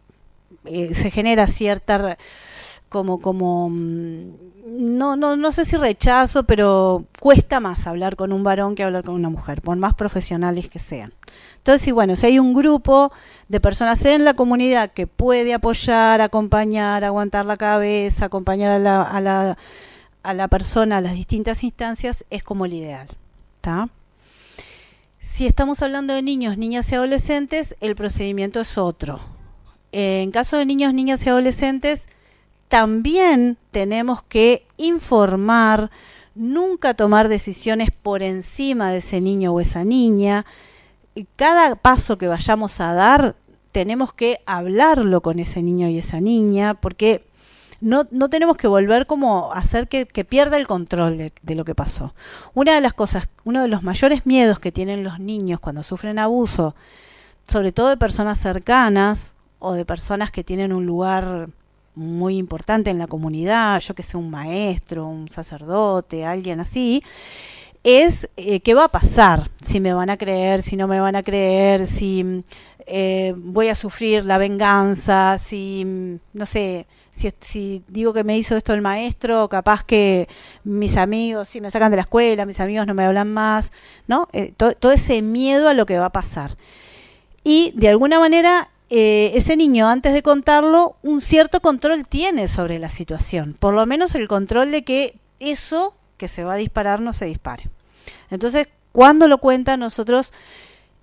eh, 0.65 0.95
se 0.95 1.11
genera 1.11 1.47
cierta 1.47 2.17
como 2.89 3.21
como 3.21 3.69
mm, 3.71 4.31
no, 4.67 5.17
no, 5.17 5.37
no 5.37 5.53
sé 5.53 5.65
si 5.65 5.77
rechazo, 5.77 6.43
pero 6.43 7.05
cuesta 7.21 7.61
más 7.61 7.87
hablar 7.87 8.17
con 8.17 8.33
un 8.33 8.43
varón 8.43 8.75
que 8.75 8.83
hablar 8.83 9.05
con 9.05 9.15
una 9.15 9.29
mujer, 9.29 9.63
por 9.63 9.77
más 9.77 9.95
profesionales 9.95 10.69
que 10.69 10.79
sean. 10.79 11.13
Entonces, 11.59 11.83
sí, 11.83 11.93
bueno, 11.93 12.17
si 12.17 12.27
hay 12.27 12.39
un 12.39 12.55
grupo 12.55 13.13
de 13.49 13.61
personas 13.61 14.05
en 14.05 14.25
la 14.25 14.35
comunidad 14.35 14.93
que 14.93 15.07
puede 15.07 15.55
apoyar, 15.55 16.21
acompañar, 16.21 17.05
aguantar 17.05 17.45
la 17.45 17.57
cabeza, 17.57 18.27
acompañar 18.27 18.71
a 18.71 18.79
la, 18.79 19.03
a 19.03 19.21
la, 19.21 19.59
a 20.23 20.35
la 20.35 20.49
persona 20.49 20.99
a 20.99 21.01
las 21.01 21.15
distintas 21.15 21.65
instancias, 21.65 22.25
es 22.31 22.43
como 22.43 22.67
el 22.67 22.75
ideal. 22.75 23.09
Si 25.21 25.47
estamos 25.47 25.83
hablando 25.83 26.15
de 26.15 26.23
niños, 26.23 26.57
niñas 26.57 26.91
y 26.93 26.95
adolescentes, 26.95 27.75
el 27.81 27.97
procedimiento 27.97 28.61
es 28.61 28.79
otro. 28.79 29.19
En 29.91 30.31
caso 30.31 30.57
de 30.57 30.67
niños, 30.67 30.95
niñas 30.95 31.27
y 31.27 31.31
adolescentes, 31.31 32.09
también 32.69 33.57
tenemos 33.71 34.23
que 34.23 34.67
informar, 34.77 35.91
nunca 36.35 36.95
tomar 36.95 37.29
decisiones 37.29 37.91
por 37.91 38.23
encima 38.23 38.91
de 38.91 38.99
ese 38.99 39.21
niño 39.21 39.53
o 39.53 39.61
esa 39.61 39.85
niña. 39.85 40.45
Cada 41.37 41.77
paso 41.77 42.19
que 42.19 42.29
vayamos 42.29 42.81
a 42.81 42.93
dar, 42.93 43.37
tenemos 43.73 44.13
que 44.13 44.41
hablarlo 44.47 45.21
con 45.23 45.39
ese 45.39 45.63
niño 45.63 45.89
y 45.89 45.99
esa 45.99 46.21
niña, 46.21 46.75
porque 46.75 47.27
no, 47.81 48.07
no 48.11 48.29
tenemos 48.29 48.57
que 48.57 48.67
volver 48.67 49.07
como 49.07 49.53
a 49.53 49.59
hacer 49.59 49.89
que, 49.89 50.07
pierda 50.25 50.57
el 50.57 50.67
control 50.67 51.19
de, 51.19 51.55
lo 51.55 51.65
que 51.65 51.75
pasó. 51.75 52.15
Una 52.55 52.75
de 52.75 52.81
las 52.81 52.95
cosas, 52.95 53.29
uno 53.45 53.63
de 53.63 53.69
los 53.69 53.83
mayores 53.83 54.27
miedos 54.27 54.59
que 54.59 54.73
tienen 54.73 55.05
los 55.05 55.19
niños 55.19 55.61
cuando 55.61 55.83
sufren 55.83 56.19
abuso, 56.19 56.75
sobre 57.47 57.73
todo 57.73 57.89
de 57.89 57.97
personas 57.97 58.41
cercanas 58.41 59.37
o 59.59 59.75
de 59.75 59.85
personas 59.85 60.31
que 60.31 60.45
tienen 60.45 60.73
un 60.73 60.87
lugar 60.87 61.49
muy 61.97 62.37
importante 62.37 62.91
en 62.91 62.99
la 62.99 63.07
comunidad, 63.07 63.81
yo 63.81 63.95
que 63.95 64.03
sé, 64.03 64.17
un 64.17 64.31
maestro, 64.31 65.07
un 65.07 65.29
sacerdote, 65.29 66.25
alguien 66.25 66.61
así, 66.61 67.03
es 67.83 68.29
eh, 68.37 68.61
qué 68.61 68.75
va 68.75 68.85
a 68.85 68.89
pasar, 68.89 69.51
si 69.65 69.81
me 69.81 69.95
van 69.95 70.11
a 70.11 70.17
creer, 70.17 70.63
si 70.63 70.77
no 70.77 70.87
me 70.87 71.01
van 71.01 71.17
a 71.17 71.23
creer, 71.23 71.87
si 71.87 72.45
eh, 72.87 73.35
voy 73.37 73.69
a 73.69 73.75
sufrir 73.75 74.25
la 74.25 74.39
venganza, 74.39 75.39
si, 75.39 76.19
no 76.33 76.47
sé, 76.47 76.87
si, 77.13 77.83
digo 77.89 78.13
que 78.13 78.25
me 78.25 78.37
hizo 78.37 78.57
esto 78.57 78.75
el 78.75 78.83
maestro, 78.83 79.49
capaz 79.49 79.85
que 79.85 80.29
mis 80.65 80.97
amigos, 80.97 81.49
si 81.49 81.61
me 81.61 81.71
sacan 81.71 81.91
de 81.91 81.97
la 81.97 82.03
escuela, 82.03 82.45
mis 82.45 82.61
amigos 82.61 82.87
no 82.87 82.95
me 82.95 83.05
hablan 83.05 83.33
más, 83.33 83.73
¿no? 84.07 84.29
Eh, 84.33 84.53
todo 84.57 84.93
ese 84.93 85.23
miedo 85.23 85.69
a 85.69 85.75
lo 85.75 85.87
que 85.87 85.99
va 85.99 86.07
a 86.07 86.13
pasar. 86.13 86.57
Y 87.43 87.73
de 87.77 87.89
alguna 87.89 88.19
manera 88.19 88.69
eh, 88.89 89.33
ese 89.35 89.57
niño 89.57 89.89
antes 89.89 90.13
de 90.13 90.23
contarlo 90.23 90.97
un 91.03 91.21
cierto 91.21 91.61
control 91.61 92.07
tiene 92.07 92.49
sobre 92.49 92.79
la 92.79 92.91
situación, 92.91 93.57
por 93.59 93.75
lo 93.75 93.85
menos 93.87 94.15
el 94.15 94.29
control 94.29 94.71
de 94.71 94.85
que 94.85 95.19
eso 95.41 95.95
que 96.17 96.29
se 96.29 96.45
va 96.45 96.55
a 96.55 96.57
disparar 96.57 97.01
no 97.01 97.13
se 97.13 97.27
dispare. 97.27 97.69
Entonces, 98.31 98.69
cuando 98.93 99.29
lo 99.29 99.39
cuenta 99.39 99.77
nosotros 99.77 100.33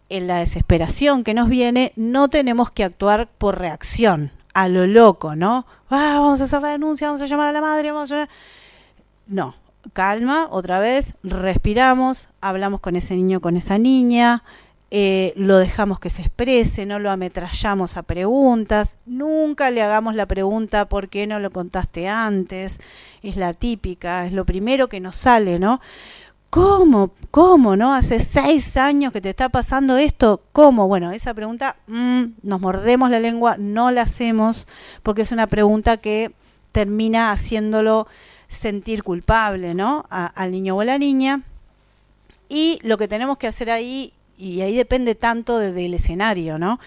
en 0.10 0.28
la 0.28 0.38
desesperación 0.38 1.24
que 1.24 1.34
nos 1.34 1.50
viene, 1.50 1.94
no 1.96 2.30
tenemos 2.30 2.72
que 2.72 2.84
actuar 2.84 3.28
por 3.28 3.60
reacción, 3.60 4.32
a 4.54 4.68
lo 4.70 4.86
loco, 4.88 5.36
¿no? 5.36 5.66
Ah, 5.90 6.20
vamos 6.20 6.42
a 6.42 6.46
hacer 6.46 6.62
la 6.62 6.70
denuncia, 6.70 7.08
vamos 7.08 7.22
a 7.22 7.26
llamar 7.26 7.50
a 7.50 7.52
la 7.52 7.62
madre, 7.62 7.92
vamos 7.92 8.12
a... 8.12 8.30
No, 9.28 9.56
calma, 9.94 10.48
otra 10.50 10.80
vez, 10.80 11.16
respiramos, 11.24 12.30
hablamos 12.42 12.80
con 12.80 12.96
ese 12.96 13.16
niño, 13.16 13.42
con 13.42 13.58
esa 13.58 13.78
niña, 13.78 14.44
eh, 14.96 15.34
lo 15.36 15.58
dejamos 15.58 16.00
que 16.00 16.12
se 16.12 16.22
exprese, 16.22 16.86
no 16.86 17.00
lo 17.00 17.10
ametrallamos 17.10 17.98
a 17.98 18.04
preguntas, 18.04 19.00
nunca 19.08 19.72
le 19.72 19.82
hagamos 19.82 20.14
la 20.14 20.28
pregunta 20.28 20.88
¿por 20.88 21.10
qué 21.10 21.26
no 21.26 21.40
lo 21.40 21.50
contaste 21.50 22.08
antes? 22.08 22.80
Es 23.24 23.36
la 23.36 23.54
típica, 23.54 24.28
es 24.28 24.34
lo 24.34 24.46
primero 24.46 24.90
que 24.90 25.00
nos 25.00 25.16
sale, 25.16 25.58
¿no? 25.58 25.82
¿Cómo? 26.52 27.10
¿Cómo? 27.32 27.76
¿No? 27.76 27.96
Hace 27.96 28.20
seis 28.20 28.78
años 28.78 29.12
que 29.12 29.20
te 29.20 29.32
está 29.32 29.50
pasando 29.50 29.98
esto. 29.98 30.44
¿Cómo? 30.52 30.88
Bueno, 30.88 31.12
esa 31.12 31.34
pregunta 31.34 31.76
mm, 31.88 32.26
nos 32.44 32.62
mordemos 32.62 33.10
la 33.10 33.20
lengua, 33.20 33.56
no 33.58 33.90
la 33.90 34.04
hacemos, 34.04 34.68
porque 35.02 35.24
es 35.24 35.32
una 35.32 35.48
pregunta 35.48 35.98
que 35.98 36.34
termina 36.72 37.32
haciéndolo 37.32 38.06
sentir 38.48 39.02
culpable, 39.02 39.74
¿no? 39.74 40.06
al 40.12 40.52
niño 40.52 40.76
o 40.76 40.82
a 40.82 40.86
la 40.86 41.00
niña. 41.00 41.42
Y 42.48 42.78
lo 42.84 43.00
que 43.00 43.08
tenemos 43.08 43.40
que 43.40 43.48
hacer 43.48 43.72
ahí 43.72 44.14
y 44.44 44.62
ahí 44.62 44.76
depende 44.76 45.16
tanto 45.16 45.58
del 45.58 45.94
escenario, 45.94 46.58
¿no? 46.58 46.80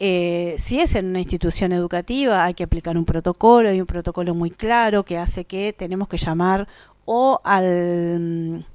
Eh, 0.00 0.56
si 0.58 0.80
es 0.80 0.94
en 0.96 1.06
una 1.06 1.20
institución 1.20 1.72
educativa, 1.72 2.44
hay 2.44 2.54
que 2.54 2.64
aplicar 2.64 2.98
un 2.98 3.04
protocolo, 3.04 3.68
hay 3.68 3.80
un 3.80 3.86
protocolo 3.86 4.34
muy 4.34 4.50
claro 4.50 5.04
que 5.04 5.16
hace 5.16 5.44
que 5.44 5.72
tenemos 5.72 6.08
que 6.08 6.16
llamar 6.16 6.66
o 7.04 7.40
al, 7.44 8.66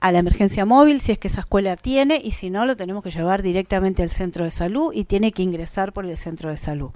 a 0.00 0.12
la 0.12 0.18
emergencia 0.18 0.64
móvil 0.64 1.00
si 1.00 1.12
es 1.12 1.18
que 1.18 1.28
esa 1.28 1.40
escuela 1.40 1.76
tiene 1.76 2.20
y 2.22 2.30
si 2.30 2.48
no 2.48 2.64
lo 2.64 2.76
tenemos 2.76 3.02
que 3.02 3.10
llevar 3.10 3.42
directamente 3.42 4.02
al 4.02 4.10
centro 4.10 4.44
de 4.44 4.50
salud 4.50 4.92
y 4.94 5.04
tiene 5.04 5.32
que 5.32 5.42
ingresar 5.42 5.92
por 5.92 6.06
el 6.06 6.16
centro 6.16 6.48
de 6.48 6.56
salud. 6.56 6.90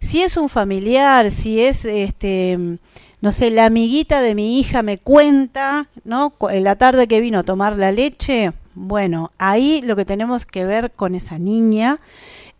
Si 0.00 0.22
es 0.22 0.36
un 0.36 0.48
familiar, 0.48 1.30
si 1.30 1.60
es 1.60 1.84
este 1.84 2.78
no 3.20 3.32
sé, 3.32 3.50
la 3.50 3.66
amiguita 3.66 4.20
de 4.20 4.34
mi 4.34 4.60
hija 4.60 4.82
me 4.82 4.98
cuenta, 4.98 5.88
¿no? 6.04 6.34
En 6.50 6.62
la 6.62 6.76
tarde 6.76 7.08
que 7.08 7.20
vino 7.20 7.40
a 7.40 7.42
tomar 7.42 7.76
la 7.76 7.90
leche, 7.90 8.52
bueno, 8.78 9.32
ahí 9.38 9.82
lo 9.82 9.96
que 9.96 10.04
tenemos 10.04 10.46
que 10.46 10.64
ver 10.64 10.92
con 10.92 11.14
esa 11.14 11.38
niña 11.38 12.00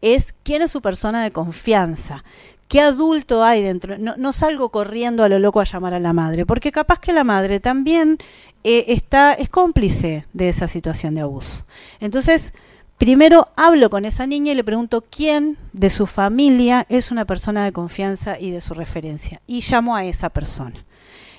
es 0.02 0.34
quién 0.42 0.62
es 0.62 0.70
su 0.70 0.82
persona 0.82 1.22
de 1.22 1.30
confianza. 1.30 2.24
¿Qué 2.66 2.80
adulto 2.80 3.44
hay 3.44 3.62
dentro? 3.62 3.96
No, 3.98 4.32
salgo 4.32 4.68
corriendo 4.68 5.24
a 5.24 5.28
lo 5.28 5.38
loco 5.38 5.60
a 5.60 5.64
llamar 5.64 5.94
a 5.94 6.00
la 6.00 6.12
madre, 6.12 6.44
porque 6.44 6.70
capaz 6.70 7.00
que 7.00 7.14
la 7.14 7.24
madre 7.24 7.60
también 7.60 8.18
eh, 8.62 8.84
está, 8.88 9.32
es 9.32 9.48
cómplice 9.48 10.26
de 10.34 10.50
esa 10.50 10.68
situación 10.68 11.14
de 11.14 11.22
abuso. 11.22 11.64
Entonces, 11.98 12.52
primero 12.98 13.46
hablo 13.56 13.88
con 13.88 14.04
esa 14.04 14.26
niña 14.26 14.52
y 14.52 14.56
le 14.56 14.64
pregunto 14.64 15.04
quién 15.08 15.56
de 15.72 15.88
su 15.88 16.06
familia 16.06 16.84
es 16.90 17.10
una 17.10 17.24
persona 17.24 17.64
de 17.64 17.72
confianza 17.72 18.38
y 18.38 18.50
de 18.50 18.60
su 18.60 18.74
referencia. 18.74 19.40
Y 19.46 19.62
llamo 19.62 19.96
a 19.96 20.04
esa 20.04 20.28
persona. 20.28 20.84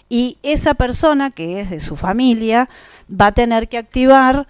Y 0.09 0.39
esa 0.41 0.73
persona, 0.73 1.29
que 1.29 1.59
es 1.59 1.69
de 1.69 1.79
su 1.79 1.95
familia, 1.95 2.67
va 3.09 3.27
a 3.27 3.31
tener 3.33 3.69
que 3.69 3.77
activar 3.77 4.47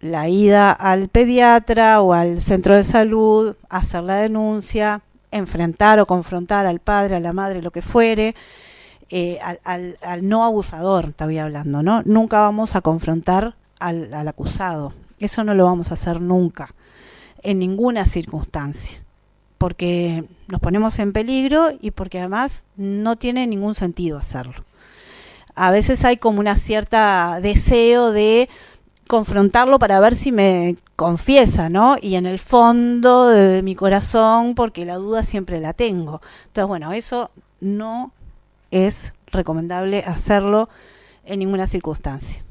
la 0.00 0.28
ida 0.28 0.72
al 0.72 1.08
pediatra 1.08 2.00
o 2.00 2.12
al 2.12 2.40
centro 2.40 2.74
de 2.74 2.84
salud, 2.84 3.56
hacer 3.68 4.02
la 4.02 4.16
denuncia, 4.16 5.02
enfrentar 5.30 5.98
o 6.00 6.06
confrontar 6.06 6.66
al 6.66 6.80
padre, 6.80 7.16
a 7.16 7.20
la 7.20 7.32
madre, 7.32 7.62
lo 7.62 7.70
que 7.70 7.82
fuere, 7.82 8.34
eh, 9.08 9.38
al, 9.64 9.96
no 10.22 10.44
abusador, 10.44 11.06
estaba 11.06 11.32
hablando, 11.42 11.82
¿no? 11.82 12.02
Nunca 12.04 12.40
vamos 12.40 12.76
a 12.76 12.80
confrontar 12.80 13.54
al 13.78 14.28
acusado. 14.28 14.92
Eso 15.18 15.44
no 15.44 15.54
lo 15.54 15.64
vamos 15.64 15.90
a 15.90 15.94
hacer 15.94 16.20
nunca, 16.20 16.74
en 17.42 17.58
ninguna 17.58 18.04
circunstancia, 18.04 19.00
porque 19.56 20.24
nos 20.48 20.60
ponemos 20.60 20.98
en 20.98 21.12
peligro 21.12 21.70
y 21.80 21.90
porque 21.90 22.18
además 22.18 22.64
no 22.76 23.16
tiene 23.16 23.46
ningún 23.46 23.74
sentido 23.74 24.18
hacerlo. 24.18 24.64
A 25.54 25.70
veces 25.70 26.04
hay 26.04 26.18
como 26.18 26.40
una 26.40 26.56
cierta 26.56 27.40
deseo 27.40 28.12
de 28.12 28.50
confrontarlo 29.08 29.78
para 29.78 30.00
ver 30.00 30.14
si 30.14 30.32
me 30.32 30.76
confiesa, 30.96 31.68
¿no? 31.68 31.96
Y 32.00 32.16
en 32.16 32.26
el 32.26 32.38
fondo 32.38 33.28
de 33.28 33.62
mi 33.62 33.74
corazón, 33.74 34.54
porque 34.54 34.84
la 34.84 34.96
duda 34.96 35.22
siempre 35.22 35.60
la 35.60 35.72
tengo. 35.72 36.20
Entonces, 36.46 36.68
bueno, 36.68 36.92
eso 36.92 37.30
no 37.60 38.12
es 38.70 39.12
recomendable 39.26 40.02
hacerlo 40.06 40.68
en 41.24 41.40
ninguna 41.40 41.66
circunstancia. 41.66 42.45